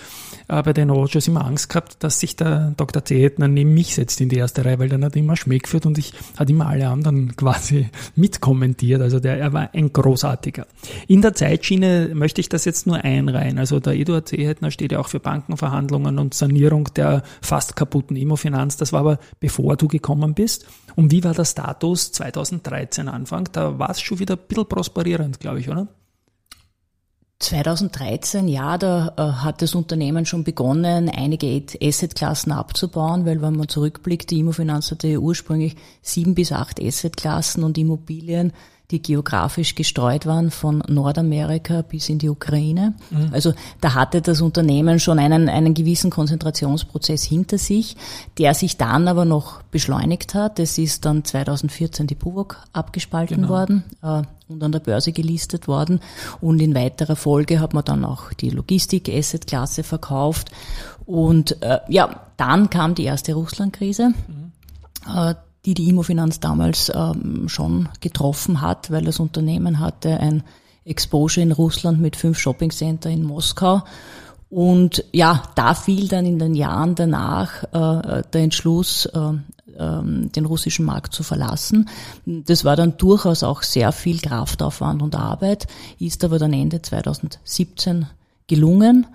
äh, 0.48 0.62
bei 0.62 0.72
den 0.72 0.90
Rogers 0.90 1.26
immer 1.26 1.44
Angst 1.44 1.68
gehabt, 1.68 2.02
dass 2.04 2.20
sich 2.20 2.36
der 2.36 2.72
Dr. 2.76 3.04
Zehetner 3.04 3.48
neben 3.48 3.74
mich 3.74 3.94
setzt 3.94 4.20
in 4.20 4.28
die 4.28 4.36
erste 4.36 4.64
Reihe, 4.64 4.78
weil 4.78 4.88
dann 4.88 5.04
hat 5.04 5.16
er 5.16 5.20
immer 5.20 5.36
Schmäh 5.36 5.58
geführt 5.58 5.86
und 5.86 5.98
ich 5.98 6.12
hatte 6.36 6.52
immer 6.52 6.66
alle 6.68 6.88
anderen 6.88 7.36
quasi 7.36 7.88
mitkommentiert. 8.14 9.02
Also 9.02 9.18
der, 9.18 9.38
er 9.38 9.52
war 9.52 9.70
ein 9.74 9.92
großartiger. 9.92 10.66
In 11.08 11.20
der 11.20 11.34
Zeitschiene 11.34 12.12
möchte 12.14 12.40
ich 12.40 12.48
das 12.48 12.64
jetzt 12.64 12.86
nur 12.86 13.02
einreihen. 13.02 13.58
Also 13.58 13.80
der 13.80 13.94
Eduard 13.94 14.28
Seehetner 14.28 14.70
steht 14.70 14.92
ja 14.92 15.00
auch 15.00 15.08
für 15.08 15.20
Bankenverhandlungen 15.20 16.18
und 16.18 16.34
Sanierung 16.34 16.88
der 16.94 17.22
fast 17.42 17.74
kaputten 17.74 18.16
Immofinanz. 18.16 18.76
Das 18.76 18.92
war 18.92 19.00
aber 19.00 19.18
bevor 19.40 19.76
du 19.76 19.88
gekommen 19.88 20.34
bist. 20.34 20.66
Und 20.94 21.10
wie 21.10 21.24
war 21.24 21.34
der 21.34 21.44
Status 21.44 22.12
2013 22.12 23.08
Anfang? 23.08 23.48
Da 23.52 23.78
war 23.78 23.90
es 23.90 24.00
schon 24.00 24.18
wieder 24.18 24.34
ein 24.34 24.46
bisschen 24.46 24.66
prosperierend, 24.66 25.40
glaube 25.40 25.60
ich, 25.60 25.68
oder? 25.68 25.88
2013, 27.40 28.48
ja, 28.48 28.78
da 28.78 29.12
äh, 29.16 29.22
hat 29.22 29.62
das 29.62 29.74
Unternehmen 29.74 30.26
schon 30.26 30.42
begonnen, 30.42 31.08
einige 31.08 31.62
Assetklassen 31.80 32.50
abzubauen, 32.50 33.26
weil 33.26 33.40
wenn 33.40 33.56
man 33.56 33.68
zurückblickt, 33.68 34.30
die 34.30 34.40
Immofinanz 34.40 34.90
hatte 34.90 35.20
ursprünglich 35.20 35.76
sieben 36.02 36.34
bis 36.34 36.50
acht 36.50 36.82
Assetklassen 36.82 37.62
und 37.62 37.78
Immobilien 37.78 38.52
die 38.90 39.02
geografisch 39.02 39.74
gestreut 39.74 40.24
waren 40.24 40.50
von 40.50 40.82
Nordamerika 40.88 41.82
bis 41.82 42.08
in 42.08 42.18
die 42.18 42.30
Ukraine. 42.30 42.94
Mhm. 43.10 43.28
Also 43.32 43.52
da 43.82 43.94
hatte 43.94 44.22
das 44.22 44.40
Unternehmen 44.40 44.98
schon 44.98 45.18
einen, 45.18 45.48
einen 45.50 45.74
gewissen 45.74 46.10
Konzentrationsprozess 46.10 47.22
hinter 47.22 47.58
sich, 47.58 47.96
der 48.38 48.54
sich 48.54 48.78
dann 48.78 49.06
aber 49.06 49.26
noch 49.26 49.62
beschleunigt 49.64 50.34
hat. 50.34 50.58
Es 50.58 50.78
ist 50.78 51.04
dann 51.04 51.22
2014 51.22 52.06
die 52.06 52.14
Buwok 52.14 52.62
abgespalten 52.72 53.42
genau. 53.42 53.48
worden 53.50 53.84
äh, 54.02 54.22
und 54.48 54.62
an 54.62 54.72
der 54.72 54.80
Börse 54.80 55.12
gelistet 55.12 55.68
worden. 55.68 56.00
Und 56.40 56.60
in 56.60 56.74
weiterer 56.74 57.16
Folge 57.16 57.60
hat 57.60 57.74
man 57.74 57.84
dann 57.84 58.04
auch 58.04 58.32
die 58.32 58.50
Logistik-Asset-Klasse 58.50 59.82
verkauft. 59.82 60.50
Und 61.04 61.60
äh, 61.62 61.80
ja, 61.88 62.26
dann 62.36 62.70
kam 62.70 62.94
die 62.94 63.04
erste 63.04 63.34
Russland-Krise. 63.34 64.08
Mhm. 64.08 64.52
Äh, 65.14 65.34
die 65.64 65.74
die 65.74 65.88
Immofinanz 65.88 66.40
damals 66.40 66.90
ähm, 66.94 67.48
schon 67.48 67.88
getroffen 68.00 68.60
hat, 68.60 68.90
weil 68.90 69.04
das 69.04 69.20
Unternehmen 69.20 69.80
hatte 69.80 70.18
ein 70.18 70.42
Exposure 70.84 71.42
in 71.42 71.52
Russland 71.52 72.00
mit 72.00 72.16
fünf 72.16 72.38
Shoppingcenter 72.38 73.10
in 73.10 73.22
Moskau. 73.22 73.82
Und 74.50 75.04
ja, 75.12 75.42
da 75.56 75.74
fiel 75.74 76.08
dann 76.08 76.24
in 76.24 76.38
den 76.38 76.54
Jahren 76.54 76.94
danach 76.94 77.64
äh, 77.64 78.22
der 78.32 78.40
Entschluss, 78.40 79.04
äh, 79.06 79.32
äh, 79.76 80.02
den 80.02 80.44
russischen 80.44 80.84
Markt 80.84 81.14
zu 81.14 81.22
verlassen. 81.22 81.88
Das 82.26 82.64
war 82.64 82.76
dann 82.76 82.96
durchaus 82.96 83.42
auch 83.42 83.62
sehr 83.62 83.92
viel 83.92 84.18
Kraftaufwand 84.18 85.02
und 85.02 85.14
Arbeit, 85.14 85.66
ist 85.98 86.24
aber 86.24 86.38
dann 86.38 86.52
Ende 86.52 86.82
2017 86.82 88.06
gelungen. 88.46 89.06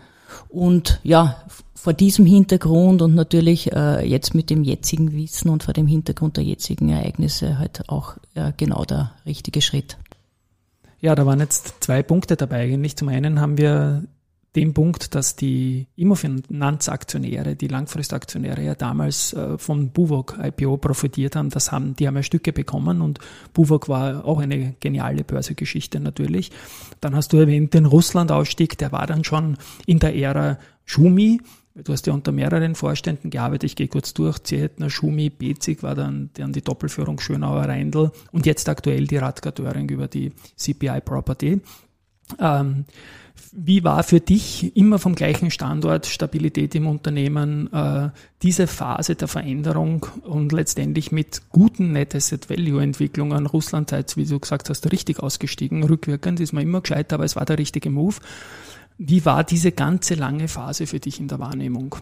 Und 0.49 0.99
ja, 1.03 1.43
vor 1.83 1.91
diesem 1.91 2.25
Hintergrund 2.25 3.01
und 3.01 3.13
natürlich 3.13 3.73
äh, 3.73 4.07
jetzt 4.07 4.33
mit 4.33 4.49
dem 4.49 4.63
jetzigen 4.63 5.11
Wissen 5.11 5.49
und 5.49 5.63
vor 5.63 5.73
dem 5.73 5.85
Hintergrund 5.85 6.37
der 6.37 6.45
jetzigen 6.45 6.87
Ereignisse 6.87 7.59
halt 7.59 7.89
auch 7.89 8.15
äh, 8.35 8.53
genau 8.55 8.85
der 8.85 9.11
richtige 9.25 9.61
Schritt. 9.61 9.97
Ja, 11.01 11.13
da 11.13 11.25
waren 11.25 11.41
jetzt 11.41 11.83
zwei 11.83 12.01
Punkte 12.01 12.37
dabei 12.37 12.61
eigentlich. 12.61 12.95
Zum 12.95 13.09
einen 13.09 13.41
haben 13.41 13.57
wir 13.57 14.03
den 14.55 14.73
Punkt, 14.73 15.15
dass 15.15 15.35
die 15.35 15.87
Immofinanzaktionäre, 15.95 17.55
die 17.55 17.67
Langfristaktionäre 17.67 18.63
ja 18.63 18.75
damals 18.75 19.33
äh, 19.33 19.57
von 19.57 19.89
Buwok 19.89 20.37
IPO 20.41 20.77
profitiert 20.77 21.35
haben. 21.35 21.49
Das 21.49 21.71
haben, 21.71 21.95
die 21.95 22.07
haben 22.07 22.15
ja 22.15 22.23
Stücke 22.23 22.53
bekommen 22.53 23.01
und 23.01 23.19
Buwok 23.53 23.89
war 23.89 24.25
auch 24.25 24.39
eine 24.39 24.75
geniale 24.79 25.23
Börsegeschichte 25.23 25.99
natürlich. 25.99 26.51
Dann 27.01 27.15
hast 27.15 27.33
du 27.33 27.37
erwähnt 27.37 27.73
den 27.73 27.85
Russland-Ausstieg, 27.85 28.77
der 28.77 28.91
war 28.91 29.07
dann 29.07 29.23
schon 29.23 29.57
in 29.87 29.99
der 29.99 30.15
Ära 30.15 30.59
Schumi. 30.85 31.41
Du 31.75 31.91
hast 31.91 32.05
ja 32.05 32.13
unter 32.13 32.31
mehreren 32.31 32.75
Vorständen 32.75 33.31
gearbeitet. 33.31 33.63
Ich 33.63 33.75
gehe 33.75 33.87
kurz 33.87 34.13
durch. 34.13 34.37
Zehetner, 34.43 34.91
Schumi, 34.91 35.31
Bezig 35.31 35.81
war 35.81 35.95
dann, 35.95 36.29
dann 36.35 36.53
die 36.53 36.61
Doppelführung 36.61 37.19
Schönauer 37.19 37.63
Reindl 37.63 38.11
und 38.31 38.45
jetzt 38.45 38.69
aktuell 38.69 39.07
die 39.07 39.17
Radka 39.17 39.49
Döring 39.49 39.89
über 39.89 40.07
die 40.07 40.33
CPI 40.55 41.01
Property. 41.01 41.61
Ähm, 42.39 42.85
wie 43.55 43.83
war 43.83 44.03
für 44.03 44.19
dich 44.19 44.75
immer 44.75 44.97
vom 44.97 45.13
gleichen 45.13 45.51
Standort 45.51 46.07
Stabilität 46.07 46.73
im 46.73 46.87
Unternehmen 46.87 47.71
äh, 47.71 48.09
diese 48.41 48.65
Phase 48.65 49.15
der 49.15 49.27
Veränderung 49.27 50.07
und 50.23 50.51
letztendlich 50.51 51.11
mit 51.11 51.43
guten 51.49 51.91
Net 51.91 52.15
Asset 52.15 52.49
Value 52.49 52.81
Entwicklungen 52.81 53.45
Russland 53.45 53.91
seid, 53.91 54.17
wie 54.17 54.25
du 54.25 54.39
gesagt 54.39 54.69
hast, 54.69 54.91
richtig 54.91 55.19
ausgestiegen. 55.19 55.83
Rückwirkend 55.83 56.39
ist 56.39 56.53
man 56.53 56.63
immer 56.63 56.81
gescheit, 56.81 57.13
aber 57.13 57.25
es 57.25 57.35
war 57.35 57.45
der 57.45 57.59
richtige 57.59 57.91
Move. 57.91 58.15
Wie 58.97 59.23
war 59.25 59.43
diese 59.43 59.71
ganze 59.71 60.15
lange 60.15 60.47
Phase 60.47 60.87
für 60.87 60.99
dich 60.99 61.19
in 61.19 61.27
der 61.27 61.39
Wahrnehmung? 61.39 61.95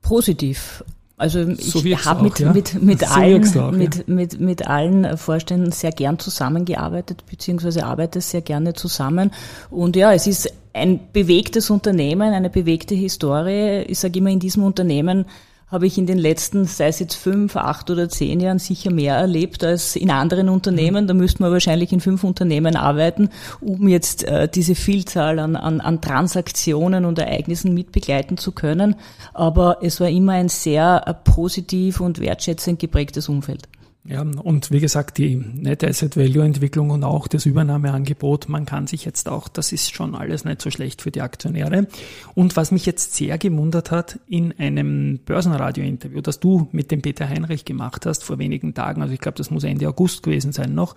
Positiv. 0.00 0.84
Also 1.18 1.54
so 1.54 1.82
ich 1.82 2.04
habe 2.04 2.22
mit, 2.24 2.38
ja? 2.40 2.52
mit, 2.52 2.82
mit, 2.82 3.00
so 3.00 3.06
allen, 3.06 3.58
auch, 3.58 3.70
mit, 3.70 3.96
ja. 3.96 4.02
mit, 4.06 4.38
mit 4.38 4.66
allen 4.66 5.16
Vorständen 5.16 5.72
sehr 5.72 5.90
gern 5.90 6.18
zusammengearbeitet, 6.18 7.24
beziehungsweise 7.30 7.86
arbeite 7.86 8.20
sehr 8.20 8.42
gerne 8.42 8.74
zusammen. 8.74 9.30
Und 9.70 9.96
ja, 9.96 10.12
es 10.12 10.26
ist 10.26 10.52
ein 10.74 11.00
bewegtes 11.14 11.70
Unternehmen, 11.70 12.34
eine 12.34 12.50
bewegte 12.50 12.94
Historie. 12.94 13.84
Ich 13.88 13.98
sage 13.98 14.18
immer, 14.18 14.28
in 14.28 14.40
diesem 14.40 14.62
Unternehmen 14.62 15.24
habe 15.68 15.86
ich 15.86 15.98
in 15.98 16.06
den 16.06 16.18
letzten, 16.18 16.64
sei 16.64 16.88
es 16.88 17.00
jetzt 17.00 17.16
fünf, 17.16 17.56
acht 17.56 17.90
oder 17.90 18.08
zehn 18.08 18.38
Jahren 18.38 18.60
sicher 18.60 18.92
mehr 18.92 19.16
erlebt 19.16 19.64
als 19.64 19.96
in 19.96 20.10
anderen 20.10 20.48
Unternehmen. 20.48 21.04
Mhm. 21.04 21.08
Da 21.08 21.14
müsste 21.14 21.42
man 21.42 21.52
wahrscheinlich 21.52 21.92
in 21.92 22.00
fünf 22.00 22.22
Unternehmen 22.22 22.76
arbeiten, 22.76 23.30
um 23.60 23.88
jetzt 23.88 24.24
äh, 24.24 24.48
diese 24.48 24.76
Vielzahl 24.76 25.38
an, 25.40 25.56
an, 25.56 25.80
an 25.80 26.00
Transaktionen 26.00 27.04
und 27.04 27.18
Ereignissen 27.18 27.74
mitbegleiten 27.74 28.36
zu 28.36 28.52
können. 28.52 28.94
Aber 29.34 29.78
es 29.82 30.00
war 30.00 30.08
immer 30.08 30.32
ein 30.32 30.48
sehr 30.48 31.02
äh, 31.06 31.14
positiv 31.14 32.00
und 32.00 32.20
wertschätzend 32.20 32.78
geprägtes 32.78 33.28
Umfeld. 33.28 33.68
Ja, 34.08 34.22
und 34.22 34.70
wie 34.70 34.78
gesagt, 34.78 35.18
die 35.18 35.34
Net 35.34 35.82
Asset 35.82 36.16
Value 36.16 36.44
Entwicklung 36.44 36.90
und 36.90 37.02
auch 37.02 37.26
das 37.26 37.44
Übernahmeangebot, 37.44 38.48
man 38.48 38.64
kann 38.64 38.86
sich 38.86 39.04
jetzt 39.04 39.28
auch, 39.28 39.48
das 39.48 39.72
ist 39.72 39.92
schon 39.92 40.14
alles 40.14 40.44
nicht 40.44 40.62
so 40.62 40.70
schlecht 40.70 41.02
für 41.02 41.10
die 41.10 41.22
Aktionäre. 41.22 41.88
Und 42.34 42.56
was 42.56 42.70
mich 42.70 42.86
jetzt 42.86 43.14
sehr 43.14 43.36
gewundert 43.36 43.90
hat, 43.90 44.20
in 44.28 44.56
einem 44.58 45.18
Börsenradio-Interview, 45.24 46.20
das 46.20 46.38
du 46.38 46.68
mit 46.70 46.92
dem 46.92 47.02
Peter 47.02 47.28
Heinrich 47.28 47.64
gemacht 47.64 48.06
hast 48.06 48.22
vor 48.22 48.38
wenigen 48.38 48.74
Tagen, 48.74 49.02
also 49.02 49.12
ich 49.12 49.20
glaube, 49.20 49.38
das 49.38 49.50
muss 49.50 49.64
Ende 49.64 49.88
August 49.88 50.22
gewesen 50.22 50.52
sein 50.52 50.74
noch, 50.74 50.94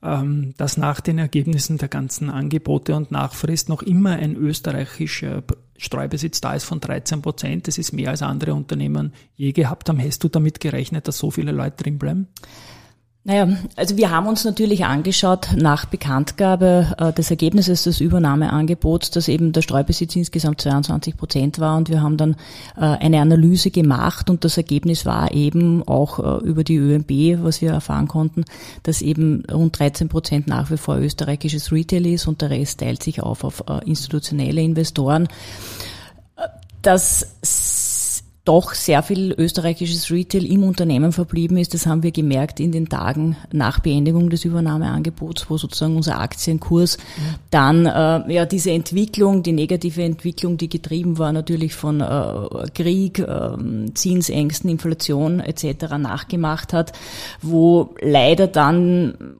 dass 0.00 0.76
nach 0.76 1.00
den 1.00 1.18
Ergebnissen 1.18 1.78
der 1.78 1.88
ganzen 1.88 2.30
Angebote 2.30 2.94
und 2.94 3.10
Nachfrist 3.10 3.68
noch 3.68 3.82
immer 3.82 4.10
ein 4.10 4.36
österreichischer 4.36 5.42
Streubesitz 5.78 6.40
da 6.40 6.54
ist 6.54 6.64
von 6.64 6.80
13 6.80 7.22
Prozent. 7.22 7.66
Das 7.66 7.78
ist 7.78 7.92
mehr 7.92 8.10
als 8.10 8.22
andere 8.22 8.54
Unternehmen 8.54 9.12
je 9.36 9.52
gehabt 9.52 9.88
haben. 9.88 10.02
Hast 10.02 10.22
du 10.22 10.28
damit 10.28 10.60
gerechnet, 10.60 11.08
dass 11.08 11.18
so 11.18 11.30
viele 11.30 11.52
Leute 11.52 11.82
drin 11.82 11.98
bleiben? 11.98 12.28
Naja, 13.26 13.48
also 13.74 13.96
wir 13.96 14.12
haben 14.12 14.28
uns 14.28 14.44
natürlich 14.44 14.84
angeschaut 14.84 15.48
nach 15.56 15.84
Bekanntgabe 15.86 16.94
äh, 16.96 17.12
des 17.12 17.28
Ergebnisses 17.28 17.82
des 17.82 18.00
Übernahmeangebots, 18.00 19.10
dass 19.10 19.26
eben 19.26 19.50
der 19.50 19.62
Streubesitz 19.62 20.14
insgesamt 20.14 20.60
22 20.60 21.16
Prozent 21.16 21.58
war 21.58 21.76
und 21.76 21.90
wir 21.90 22.02
haben 22.02 22.18
dann 22.18 22.36
äh, 22.76 22.82
eine 22.82 23.20
Analyse 23.20 23.72
gemacht 23.72 24.30
und 24.30 24.44
das 24.44 24.56
Ergebnis 24.56 25.06
war 25.06 25.32
eben 25.32 25.82
auch 25.88 26.20
äh, 26.20 26.46
über 26.46 26.62
die 26.62 26.76
ÖMB, 26.76 27.42
was 27.42 27.60
wir 27.60 27.72
erfahren 27.72 28.06
konnten, 28.06 28.44
dass 28.84 29.02
eben 29.02 29.42
rund 29.52 29.76
13 29.76 30.08
Prozent 30.08 30.46
nach 30.46 30.70
wie 30.70 30.76
vor 30.76 30.96
österreichisches 30.96 31.72
Retail 31.72 32.06
ist 32.06 32.28
und 32.28 32.42
der 32.42 32.50
Rest 32.50 32.78
teilt 32.78 33.02
sich 33.02 33.24
auf 33.24 33.42
auf 33.42 33.64
äh, 33.66 33.84
institutionelle 33.86 34.62
Investoren. 34.62 35.24
Äh, 36.36 36.42
das 36.80 37.34
doch 38.46 38.74
sehr 38.74 39.02
viel 39.02 39.34
österreichisches 39.36 40.10
Retail 40.10 40.46
im 40.46 40.62
Unternehmen 40.62 41.12
verblieben 41.12 41.56
ist. 41.56 41.74
Das 41.74 41.84
haben 41.84 42.04
wir 42.04 42.12
gemerkt 42.12 42.60
in 42.60 42.70
den 42.70 42.88
Tagen 42.88 43.36
nach 43.52 43.80
Beendigung 43.80 44.30
des 44.30 44.44
Übernahmeangebots, 44.44 45.50
wo 45.50 45.58
sozusagen 45.58 45.96
unser 45.96 46.20
Aktienkurs 46.20 46.96
dann 47.50 47.86
äh, 47.86 48.32
ja 48.32 48.46
diese 48.46 48.70
Entwicklung, 48.70 49.42
die 49.42 49.52
negative 49.52 50.04
Entwicklung, 50.04 50.56
die 50.56 50.68
getrieben 50.68 51.18
war 51.18 51.32
natürlich 51.32 51.74
von 51.74 52.00
äh, 52.00 52.68
Krieg, 52.72 53.18
äh, 53.18 53.50
Zinsängsten, 53.94 54.70
Inflation 54.70 55.40
etc. 55.40 55.98
nachgemacht 55.98 56.72
hat, 56.72 56.92
wo 57.42 57.94
leider 58.00 58.46
dann 58.46 59.36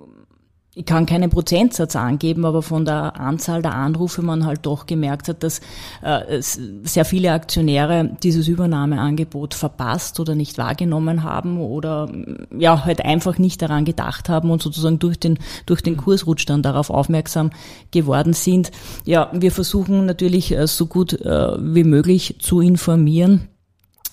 ich 0.78 0.84
kann 0.84 1.06
keinen 1.06 1.30
Prozentsatz 1.30 1.96
angeben, 1.96 2.44
aber 2.44 2.60
von 2.60 2.84
der 2.84 3.18
Anzahl 3.18 3.62
der 3.62 3.74
Anrufe 3.74 4.20
man 4.20 4.44
halt 4.44 4.66
doch 4.66 4.84
gemerkt 4.84 5.26
hat, 5.26 5.42
dass 5.42 5.62
äh, 6.02 6.42
sehr 6.42 7.06
viele 7.06 7.32
Aktionäre 7.32 8.10
dieses 8.22 8.46
Übernahmeangebot 8.46 9.54
verpasst 9.54 10.20
oder 10.20 10.34
nicht 10.34 10.58
wahrgenommen 10.58 11.22
haben 11.22 11.58
oder 11.58 12.12
ja 12.54 12.84
halt 12.84 13.02
einfach 13.02 13.38
nicht 13.38 13.62
daran 13.62 13.86
gedacht 13.86 14.28
haben 14.28 14.50
und 14.50 14.62
sozusagen 14.62 14.98
durch 14.98 15.18
den 15.18 15.38
durch 15.64 15.80
den 15.80 15.96
Kursrutsch 15.96 16.44
dann 16.44 16.62
darauf 16.62 16.90
aufmerksam 16.90 17.52
geworden 17.90 18.34
sind. 18.34 18.70
Ja, 19.06 19.30
wir 19.32 19.52
versuchen 19.52 20.04
natürlich 20.04 20.52
äh, 20.52 20.66
so 20.66 20.84
gut 20.84 21.14
äh, 21.14 21.56
wie 21.58 21.84
möglich 21.84 22.36
zu 22.38 22.60
informieren, 22.60 23.48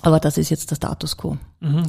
aber 0.02 0.22
das 0.22 0.38
ist 0.38 0.50
jetzt 0.50 0.72
der 0.72 0.78
Status 0.78 1.18
quo. 1.18 1.38
Mhm. 1.60 1.84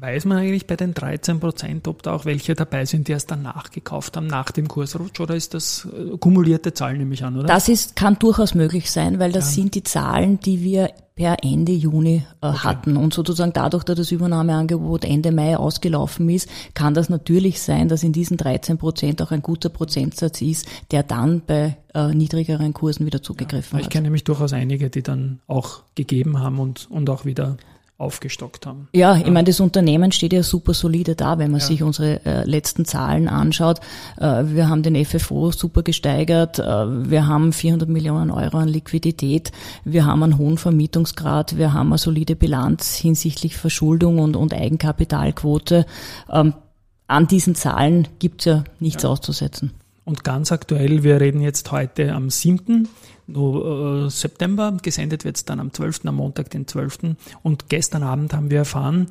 Weiß 0.00 0.26
man 0.26 0.38
eigentlich 0.38 0.66
bei 0.66 0.76
den 0.76 0.94
13 0.94 1.40
Prozent, 1.40 1.88
ob 1.88 2.02
da 2.02 2.12
auch 2.12 2.24
welche 2.24 2.54
dabei 2.54 2.84
sind, 2.84 3.08
die 3.08 3.12
erst 3.12 3.30
danach 3.30 3.70
gekauft 3.70 4.16
haben, 4.16 4.28
nach 4.28 4.52
dem 4.52 4.68
Kursrutsch, 4.68 5.18
oder 5.18 5.34
ist 5.34 5.54
das 5.54 5.88
äh, 5.92 6.16
kumulierte 6.18 6.72
Zahlen, 6.72 6.98
nehme 6.98 7.14
ich 7.14 7.24
an, 7.24 7.36
oder? 7.36 7.48
Das 7.48 7.68
ist, 7.68 7.96
kann 7.96 8.18
durchaus 8.18 8.54
möglich 8.54 8.90
sein, 8.90 9.18
weil 9.18 9.32
das 9.32 9.56
ja. 9.56 9.62
sind 9.62 9.74
die 9.74 9.82
Zahlen, 9.82 10.38
die 10.38 10.62
wir 10.62 10.90
per 11.16 11.42
Ende 11.42 11.72
Juni 11.72 12.22
äh, 12.40 12.46
okay. 12.46 12.58
hatten. 12.58 12.96
Und 12.96 13.12
sozusagen 13.12 13.52
dadurch, 13.52 13.82
dass 13.82 13.96
das 13.96 14.12
Übernahmeangebot 14.12 15.04
Ende 15.04 15.32
Mai 15.32 15.56
ausgelaufen 15.56 16.28
ist, 16.28 16.48
kann 16.74 16.94
das 16.94 17.08
natürlich 17.08 17.60
sein, 17.60 17.88
dass 17.88 18.04
in 18.04 18.12
diesen 18.12 18.36
13 18.36 18.78
Prozent 18.78 19.20
auch 19.20 19.32
ein 19.32 19.42
guter 19.42 19.68
Prozentsatz 19.68 20.40
ist, 20.42 20.68
der 20.92 21.02
dann 21.02 21.42
bei 21.44 21.76
äh, 21.92 22.14
niedrigeren 22.14 22.72
Kursen 22.72 23.04
wieder 23.04 23.20
zugegriffen 23.20 23.78
ja, 23.78 23.80
ich 23.80 23.86
hat. 23.86 23.90
Ich 23.90 23.92
kenne 23.92 24.04
nämlich 24.04 24.22
durchaus 24.22 24.52
einige, 24.52 24.90
die 24.90 25.02
dann 25.02 25.40
auch 25.48 25.82
gegeben 25.96 26.38
haben 26.38 26.60
und, 26.60 26.88
und 26.88 27.10
auch 27.10 27.24
wieder 27.24 27.56
aufgestockt 27.98 28.64
haben. 28.64 28.88
Ja, 28.94 29.16
ich 29.16 29.26
meine, 29.26 29.44
das 29.44 29.58
Unternehmen 29.58 30.12
steht 30.12 30.32
ja 30.32 30.44
super 30.44 30.72
solide 30.72 31.16
da, 31.16 31.38
wenn 31.38 31.50
man 31.50 31.60
ja. 31.60 31.66
sich 31.66 31.82
unsere 31.82 32.24
äh, 32.24 32.44
letzten 32.44 32.84
Zahlen 32.84 33.28
anschaut. 33.28 33.80
Äh, 34.18 34.44
wir 34.46 34.68
haben 34.68 34.84
den 34.84 35.04
FFO 35.04 35.50
super 35.50 35.82
gesteigert, 35.82 36.60
äh, 36.60 36.64
wir 36.64 37.26
haben 37.26 37.52
400 37.52 37.88
Millionen 37.88 38.30
Euro 38.30 38.58
an 38.58 38.68
Liquidität, 38.68 39.50
wir 39.84 40.06
haben 40.06 40.22
einen 40.22 40.38
hohen 40.38 40.58
Vermietungsgrad, 40.58 41.58
wir 41.58 41.72
haben 41.72 41.88
eine 41.88 41.98
solide 41.98 42.36
Bilanz 42.36 42.94
hinsichtlich 42.94 43.56
Verschuldung 43.56 44.20
und, 44.20 44.36
und 44.36 44.54
Eigenkapitalquote. 44.54 45.84
Ähm, 46.30 46.54
an 47.08 47.26
diesen 47.26 47.56
Zahlen 47.56 48.06
gibt's 48.20 48.44
ja 48.44 48.62
nichts 48.78 49.02
ja. 49.02 49.08
auszusetzen. 49.08 49.72
Und 50.08 50.24
ganz 50.24 50.52
aktuell, 50.52 51.02
wir 51.02 51.20
reden 51.20 51.42
jetzt 51.42 51.70
heute 51.70 52.14
am 52.14 52.30
7. 52.30 52.88
Äh, 53.28 54.08
September, 54.08 54.74
gesendet 54.80 55.26
wird 55.26 55.36
es 55.36 55.44
dann 55.44 55.60
am 55.60 55.70
12., 55.70 56.06
am 56.06 56.14
Montag, 56.14 56.48
den 56.48 56.66
12. 56.66 57.14
Und 57.42 57.68
gestern 57.68 58.02
Abend 58.02 58.32
haben 58.32 58.50
wir 58.50 58.56
erfahren, 58.56 59.08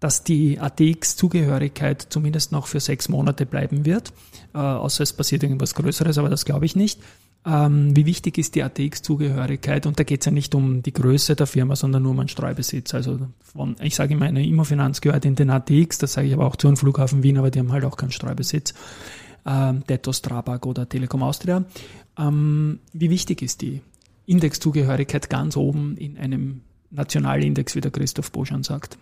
dass 0.00 0.24
die 0.24 0.58
ATX-Zugehörigkeit 0.58 2.06
zumindest 2.08 2.50
noch 2.50 2.66
für 2.66 2.80
sechs 2.80 3.10
Monate 3.10 3.44
bleiben 3.44 3.84
wird, 3.84 4.14
äh, 4.54 4.58
außer 4.58 5.02
es 5.02 5.12
passiert 5.12 5.42
irgendwas 5.42 5.74
Größeres, 5.74 6.16
aber 6.16 6.30
das 6.30 6.46
glaube 6.46 6.64
ich 6.64 6.74
nicht. 6.74 6.98
Ähm, 7.44 7.94
wie 7.94 8.06
wichtig 8.06 8.38
ist 8.38 8.54
die 8.54 8.62
ATX-Zugehörigkeit? 8.62 9.84
Und 9.84 9.98
da 9.98 10.04
geht 10.04 10.22
es 10.22 10.24
ja 10.24 10.32
nicht 10.32 10.54
um 10.54 10.82
die 10.82 10.94
Größe 10.94 11.36
der 11.36 11.46
Firma, 11.46 11.76
sondern 11.76 12.04
nur 12.04 12.12
um 12.12 12.20
einen 12.20 12.30
Streubesitz. 12.30 12.94
Also 12.94 13.18
von, 13.42 13.76
ich 13.82 13.94
sage 13.94 14.14
immer, 14.14 14.24
eine 14.24 14.46
Immofinanz 14.46 15.02
gehört 15.02 15.26
in 15.26 15.34
den 15.34 15.50
ATX, 15.50 15.98
das 15.98 16.14
sage 16.14 16.28
ich 16.28 16.32
aber 16.32 16.46
auch 16.46 16.56
zu 16.56 16.68
einem 16.68 16.78
Flughafen 16.78 17.22
Wien, 17.22 17.36
aber 17.36 17.50
die 17.50 17.58
haben 17.58 17.70
halt 17.70 17.84
auch 17.84 17.98
keinen 17.98 18.12
Streubesitz 18.12 18.72
äh, 19.44 19.74
Detto, 19.88 20.12
Strabag 20.12 20.66
oder 20.66 20.88
Telekom 20.88 21.22
Austria. 21.22 21.64
Ähm, 22.18 22.80
wie 22.92 23.10
wichtig 23.10 23.42
ist 23.42 23.62
die 23.62 23.80
Indexzugehörigkeit 24.26 25.30
ganz 25.30 25.56
oben 25.56 25.96
in 25.96 26.18
einem 26.18 26.62
Nationalindex, 26.90 27.74
wie 27.74 27.80
der 27.80 27.90
Christoph 27.90 28.32
Boschan 28.32 28.62
sagt? 28.62 28.98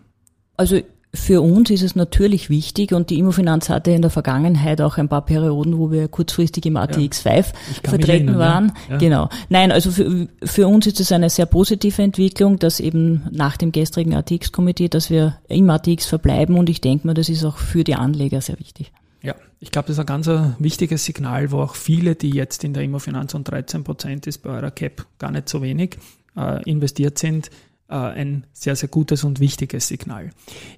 Also 0.56 0.80
für 1.16 1.40
uns 1.40 1.70
ist 1.70 1.82
es 1.82 1.96
natürlich 1.96 2.50
wichtig 2.50 2.92
und 2.92 3.10
die 3.10 3.18
Immofinanz 3.18 3.68
hatte 3.68 3.90
in 3.90 4.02
der 4.02 4.10
Vergangenheit 4.10 4.80
auch 4.80 4.98
ein 4.98 5.08
paar 5.08 5.24
Perioden, 5.24 5.78
wo 5.78 5.90
wir 5.90 6.08
kurzfristig 6.08 6.66
im 6.66 6.76
ATX5 6.76 7.30
ja, 7.34 7.44
vertreten 7.82 8.28
erinnern, 8.28 8.38
waren. 8.38 8.72
Ja. 8.90 8.96
Genau. 8.98 9.28
Nein, 9.48 9.72
also 9.72 9.90
für, 9.90 10.28
für 10.42 10.68
uns 10.68 10.86
ist 10.86 11.00
es 11.00 11.12
eine 11.12 11.30
sehr 11.30 11.46
positive 11.46 12.02
Entwicklung, 12.02 12.58
dass 12.58 12.80
eben 12.80 13.22
nach 13.30 13.56
dem 13.56 13.72
gestrigen 13.72 14.14
ATX-Komitee, 14.14 14.88
dass 14.88 15.10
wir 15.10 15.38
im 15.48 15.70
ATX 15.70 16.06
verbleiben 16.06 16.56
und 16.58 16.68
ich 16.68 16.80
denke 16.80 17.06
mal, 17.06 17.14
das 17.14 17.28
ist 17.28 17.44
auch 17.44 17.56
für 17.56 17.82
die 17.82 17.94
Anleger 17.94 18.40
sehr 18.40 18.58
wichtig. 18.58 18.92
Ja, 19.22 19.34
ich 19.58 19.70
glaube, 19.70 19.88
das 19.88 19.96
ist 19.96 20.00
ein 20.00 20.06
ganz 20.06 20.26
äh, 20.26 20.50
wichtiges 20.58 21.04
Signal, 21.04 21.50
wo 21.50 21.60
auch 21.60 21.74
viele, 21.74 22.14
die 22.14 22.30
jetzt 22.30 22.64
in 22.64 22.74
der 22.74 22.82
Immofinanz 22.82 23.34
und 23.34 23.44
13 23.44 23.84
Prozent 23.84 24.26
ist 24.26 24.38
bei 24.38 24.50
eurer 24.50 24.70
Cap 24.70 25.06
gar 25.18 25.30
nicht 25.30 25.48
so 25.48 25.62
wenig, 25.62 25.98
äh, 26.36 26.62
investiert 26.68 27.18
sind, 27.18 27.50
äh, 27.88 27.94
ein 27.94 28.46
sehr, 28.52 28.76
sehr 28.76 28.88
gutes 28.88 29.24
und 29.24 29.40
wichtiges 29.40 29.88
Signal. 29.88 30.30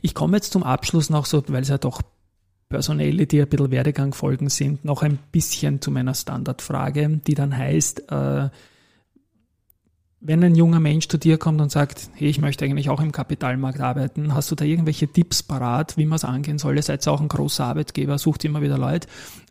Ich 0.02 0.14
komme 0.14 0.36
jetzt 0.36 0.52
zum 0.52 0.62
Abschluss 0.62 1.10
noch 1.10 1.26
so, 1.26 1.42
weil 1.48 1.62
es 1.62 1.68
ja 1.68 1.78
doch 1.78 2.00
Personelle, 2.68 3.26
die 3.26 3.40
ein 3.40 3.48
bisschen 3.48 3.70
Werdegang 3.70 4.12
folgen 4.12 4.50
sind, 4.50 4.84
noch 4.84 5.02
ein 5.02 5.18
bisschen 5.32 5.80
zu 5.80 5.90
meiner 5.90 6.14
Standardfrage, 6.14 7.20
die 7.26 7.34
dann 7.34 7.56
heißt, 7.56 8.10
äh, 8.12 8.50
wenn 10.20 10.42
ein 10.42 10.56
junger 10.56 10.80
Mensch 10.80 11.06
zu 11.08 11.16
dir 11.16 11.38
kommt 11.38 11.60
und 11.60 11.70
sagt, 11.70 12.10
hey, 12.14 12.28
ich 12.28 12.40
möchte 12.40 12.64
eigentlich 12.64 12.90
auch 12.90 13.00
im 13.00 13.12
Kapitalmarkt 13.12 13.80
arbeiten, 13.80 14.34
hast 14.34 14.50
du 14.50 14.56
da 14.56 14.64
irgendwelche 14.64 15.06
Tipps 15.06 15.42
parat, 15.42 15.96
wie 15.96 16.06
man 16.06 16.16
es 16.16 16.24
angehen 16.24 16.58
soll? 16.58 16.76
Ihr 16.76 16.82
seid 16.82 17.06
auch 17.06 17.20
ein 17.20 17.28
großer 17.28 17.64
Arbeitgeber, 17.64 18.18
sucht 18.18 18.44
immer 18.44 18.60
wieder 18.60 18.78
Leute. 18.78 19.06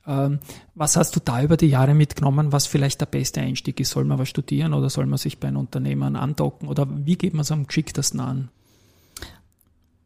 Ähm, 0.05 0.39
was 0.75 0.97
hast 0.97 1.15
du 1.15 1.21
da 1.23 1.41
über 1.41 1.55
die 1.55 1.67
Jahre 1.67 1.93
mitgenommen, 1.93 2.51
was 2.51 2.67
vielleicht 2.67 2.99
der 2.99 3.05
beste 3.05 3.39
Einstieg 3.39 3.79
ist? 3.79 3.91
Soll 3.91 4.03
man 4.03 4.19
was 4.19 4.27
studieren 4.27 4.73
oder 4.73 4.89
soll 4.89 5.05
man 5.05 5.17
sich 5.17 5.39
bei 5.39 5.47
einem 5.47 5.57
Unternehmen 5.57 6.17
andocken? 6.17 6.67
Oder 6.67 6.87
wie 6.89 7.15
geht 7.15 7.33
man 7.33 7.41
es 7.41 7.51
am 7.51 7.67
geschicktesten 7.67 8.19
an? 8.19 8.49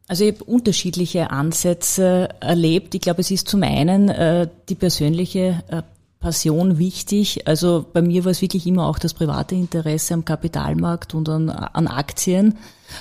Also 0.08 0.24
ich 0.24 0.34
habe 0.34 0.44
unterschiedliche 0.44 1.30
Ansätze 1.30 2.28
erlebt. 2.40 2.94
Ich 2.94 3.00
glaube, 3.00 3.20
es 3.20 3.30
ist 3.30 3.48
zum 3.48 3.62
einen 3.62 4.08
äh, 4.10 4.48
die 4.68 4.74
persönliche 4.74 5.62
äh, 5.68 5.82
Passion 6.22 6.78
wichtig. 6.78 7.46
Also 7.46 7.84
bei 7.92 8.00
mir 8.00 8.24
war 8.24 8.30
es 8.30 8.40
wirklich 8.40 8.66
immer 8.66 8.86
auch 8.86 8.98
das 8.98 9.12
private 9.12 9.54
Interesse 9.54 10.14
am 10.14 10.24
Kapitalmarkt 10.24 11.14
und 11.14 11.28
an, 11.28 11.50
an 11.50 11.86
Aktien. 11.86 12.56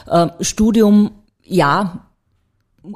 Äh, 0.08 0.28
Studium, 0.42 1.12
ja, 1.44 2.08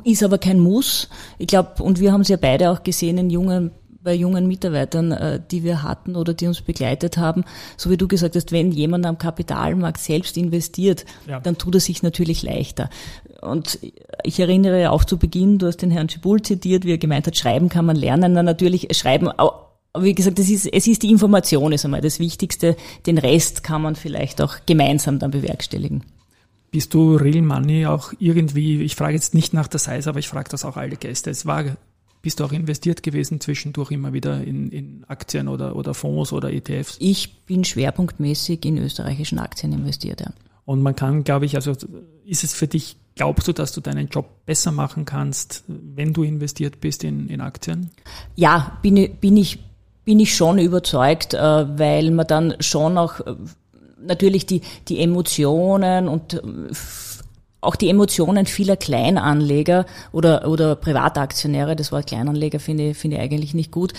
ist 0.04 0.24
aber 0.24 0.40
kein 0.40 0.60
Muss. 0.60 1.10
Ich 1.38 1.48
glaube, 1.48 1.82
und 1.82 2.00
wir 2.00 2.12
haben 2.12 2.22
es 2.22 2.28
ja 2.28 2.38
beide 2.38 2.72
auch 2.72 2.84
gesehen 2.84 3.18
in 3.18 3.30
jungen 3.30 3.72
bei 4.06 4.14
jungen 4.14 4.48
Mitarbeitern, 4.48 5.12
äh, 5.12 5.42
die 5.52 5.64
wir 5.64 5.84
hatten 5.84 6.16
oder 6.16 6.34
die 6.34 6.48
uns 6.48 6.62
begleitet 6.62 7.18
haben, 7.18 7.44
so 7.76 7.90
wie 7.90 7.98
du 7.98 8.08
gesagt 8.08 8.36
hast, 8.36 8.52
wenn 8.52 8.72
jemand 8.72 9.06
am 9.06 9.18
Kapitalmarkt 9.18 10.00
selbst 10.00 10.38
investiert, 10.38 11.06
ja. 11.28 11.40
dann 11.40 11.58
tut 11.58 11.74
er 11.74 11.82
sich 11.82 12.04
natürlich 12.04 12.44
leichter. 12.44 12.90
Und 13.42 13.80
ich 14.24 14.40
erinnere 14.40 14.92
auch 14.92 15.04
zu 15.04 15.18
Beginn, 15.18 15.58
du 15.58 15.66
hast 15.68 15.82
den 15.82 15.92
Herrn 15.92 16.08
Schibul 16.08 16.42
zitiert, 16.42 16.86
wie 16.86 16.92
er 16.92 16.98
gemeint 17.00 17.28
hat, 17.28 17.36
schreiben 17.36 17.68
kann 17.68 17.86
man 17.86 17.96
lernen. 17.96 18.34
Na, 18.34 18.44
natürlich 18.44 18.96
schreiben 18.96 19.28
wie 20.00 20.16
gesagt, 20.16 20.40
es 20.40 20.50
ist, 20.50 20.66
es 20.68 20.88
ist 20.88 21.04
die 21.04 21.12
Information 21.12 21.72
ist 21.72 21.86
einmal 21.86 22.02
das 22.02 22.20
Wichtigste. 22.20 22.76
Den 23.06 23.18
Rest 23.18 23.64
kann 23.64 23.82
man 23.82 23.96
vielleicht 23.96 24.42
auch 24.42 24.58
gemeinsam 24.66 25.20
dann 25.20 25.32
bewerkstelligen. 25.32 26.04
Bist 26.72 26.94
du 26.94 27.16
Real 27.16 27.42
Money 27.42 27.86
auch 27.86 28.12
irgendwie, 28.20 28.82
ich 28.82 28.96
frage 28.96 29.14
jetzt 29.14 29.34
nicht 29.34 29.54
nach 29.54 29.68
der 29.68 29.80
Size, 29.80 30.10
aber 30.10 30.20
ich 30.20 30.28
frage 30.28 30.50
das 30.50 30.66
auch 30.66 30.78
alle 30.78 30.98
Gäste. 30.98 31.30
Es 31.30 31.46
war, 31.46 31.78
bist 32.22 32.40
du 32.40 32.44
auch 32.44 32.52
investiert 32.52 33.02
gewesen 33.02 33.40
zwischendurch 33.40 33.92
immer 33.92 34.12
wieder 34.12 34.44
in, 34.44 34.70
in 34.72 35.06
Aktien 35.08 35.48
oder, 35.48 35.76
oder 35.76 35.94
Fonds 35.94 36.34
oder 36.34 36.52
ETFs? 36.52 36.98
Ich 37.00 37.46
bin 37.46 37.64
schwerpunktmäßig 37.64 38.66
in 38.66 38.78
österreichischen 38.78 39.40
Aktien 39.40 39.72
investiert, 39.72 40.22
ja. 40.22 40.34
Und 40.66 40.82
man 40.82 40.96
kann, 40.96 41.24
glaube 41.24 41.46
ich, 41.46 41.56
also 41.56 41.74
ist 42.26 42.44
es 42.44 42.54
für 42.54 42.68
dich, 42.68 42.98
glaubst 43.16 43.48
du, 43.48 43.54
dass 43.54 43.72
du 43.72 43.82
deinen 43.82 44.08
Job 44.08 44.46
besser 44.46 44.72
machen 44.72 45.06
kannst, 45.06 45.64
wenn 45.68 46.12
du 46.12 46.24
investiert 46.24 46.82
bist 46.82 47.04
in, 47.04 47.30
in 47.30 47.40
Aktien? 47.40 47.92
Ja, 48.36 48.78
bin, 48.82 49.16
bin 49.22 49.38
ich 49.38 49.60
bin 50.06 50.20
ich 50.20 50.36
schon 50.36 50.60
überzeugt, 50.60 51.34
äh, 51.34 51.38
weil 51.78 52.12
man 52.12 52.28
dann 52.28 52.56
schon 52.60 52.98
auch 52.98 53.20
äh, 53.20 53.36
natürlich 54.00 54.46
die, 54.46 54.62
die 54.88 55.00
Emotionen 55.00 56.08
und 56.08 56.36
äh, 56.36 56.40
auch 57.62 57.76
die 57.76 57.90
Emotionen 57.90 58.46
vieler 58.46 58.78
Kleinanleger 58.78 59.88
oder, 60.12 60.48
oder 60.48 60.76
Privataktionäre, 60.76 61.76
das 61.76 61.92
Wort 61.92 62.06
Kleinanleger 62.06 62.60
finde, 62.60 62.94
finde 62.94 63.18
ich 63.18 63.24
eigentlich 63.24 63.56
nicht 63.56 63.72
gut, 63.72 63.94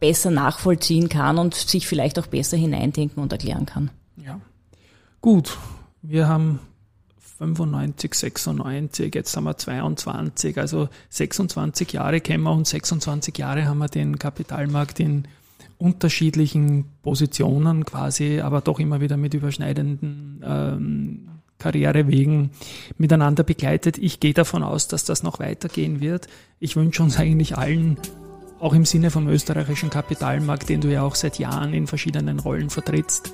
besser 0.00 0.30
nachvollziehen 0.30 1.08
kann 1.08 1.38
und 1.38 1.54
sich 1.54 1.88
vielleicht 1.88 2.18
auch 2.18 2.26
besser 2.26 2.58
hineindenken 2.58 3.22
und 3.22 3.32
erklären 3.32 3.64
kann. 3.64 3.88
Ja. 4.22 4.38
Gut, 5.22 5.56
wir 6.02 6.28
haben 6.28 6.58
95, 7.40 8.14
96, 8.14 9.14
jetzt 9.14 9.34
haben 9.34 9.44
wir 9.44 9.56
22, 9.56 10.58
also 10.58 10.90
26 11.08 11.90
Jahre 11.94 12.20
kennen 12.20 12.44
wir 12.44 12.52
und 12.52 12.66
26 12.66 13.36
Jahre 13.38 13.64
haben 13.64 13.78
wir 13.78 13.88
den 13.88 14.18
Kapitalmarkt 14.18 15.00
in 15.00 15.26
unterschiedlichen 15.78 16.84
Positionen 17.02 17.86
quasi, 17.86 18.40
aber 18.40 18.60
doch 18.60 18.78
immer 18.78 19.00
wieder 19.00 19.16
mit 19.16 19.32
überschneidenden 19.32 20.44
ähm, 20.44 21.28
Karrierewegen 21.58 22.50
miteinander 22.98 23.42
begleitet. 23.42 23.96
Ich 23.96 24.20
gehe 24.20 24.34
davon 24.34 24.62
aus, 24.62 24.88
dass 24.88 25.04
das 25.04 25.22
noch 25.22 25.38
weitergehen 25.38 26.00
wird. 26.00 26.28
Ich 26.58 26.76
wünsche 26.76 27.02
uns 27.02 27.18
eigentlich 27.18 27.56
allen, 27.56 27.96
auch 28.58 28.74
im 28.74 28.84
Sinne 28.84 29.10
vom 29.10 29.26
österreichischen 29.28 29.88
Kapitalmarkt, 29.88 30.68
den 30.68 30.82
du 30.82 30.92
ja 30.92 31.02
auch 31.02 31.14
seit 31.14 31.38
Jahren 31.38 31.72
in 31.72 31.86
verschiedenen 31.86 32.38
Rollen 32.38 32.68
vertrittst, 32.68 33.32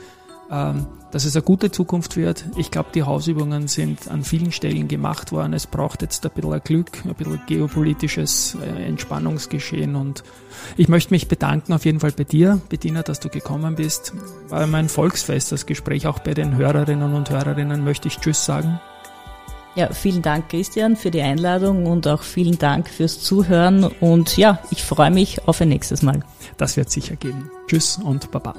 dass 0.48 1.24
es 1.24 1.34
eine 1.34 1.42
gute 1.42 1.70
Zukunft 1.70 2.16
wird. 2.16 2.44
Ich 2.56 2.70
glaube, 2.70 2.90
die 2.94 3.02
Hausübungen 3.02 3.68
sind 3.68 4.08
an 4.08 4.22
vielen 4.22 4.52
Stellen 4.52 4.86
gemacht 4.86 5.32
worden. 5.32 5.54
Es 5.54 5.66
braucht 5.66 6.02
jetzt 6.02 6.24
ein 6.26 6.32
bisschen 6.34 6.60
Glück, 6.62 7.04
ein 7.04 7.14
bisschen 7.14 7.40
geopolitisches 7.46 8.56
äh, 8.62 8.84
Entspannungsgeschehen. 8.86 9.96
Und 9.96 10.24
ich 10.76 10.88
möchte 10.88 11.14
mich 11.14 11.28
bedanken 11.28 11.72
auf 11.72 11.84
jeden 11.84 12.00
Fall 12.00 12.12
bei 12.12 12.24
dir, 12.24 12.60
Bettina, 12.68 13.02
dass 13.02 13.20
du 13.20 13.28
gekommen 13.28 13.76
bist. 13.76 14.12
War 14.48 14.66
mein 14.66 14.88
Volksfest, 14.88 15.52
das 15.52 15.66
Gespräch 15.66 16.06
auch 16.06 16.18
bei 16.18 16.34
den 16.34 16.56
Hörerinnen 16.56 17.14
und 17.14 17.30
Hörerinnen 17.30 17.82
möchte 17.82 18.08
ich 18.08 18.18
Tschüss 18.18 18.44
sagen. 18.44 18.80
Ja, 19.74 19.92
vielen 19.92 20.22
Dank, 20.22 20.48
Christian, 20.48 20.96
für 20.96 21.10
die 21.10 21.20
Einladung 21.20 21.84
und 21.84 22.08
auch 22.08 22.22
vielen 22.22 22.58
Dank 22.58 22.88
fürs 22.88 23.20
Zuhören. 23.20 23.84
Und 23.84 24.38
ja, 24.38 24.58
ich 24.70 24.82
freue 24.82 25.10
mich 25.10 25.46
auf 25.46 25.60
ein 25.60 25.68
nächstes 25.68 26.02
Mal. 26.02 26.20
Das 26.56 26.78
wird 26.78 26.90
sicher 26.90 27.16
geben. 27.16 27.50
Tschüss 27.68 27.98
und 28.02 28.30
Baba. 28.30 28.54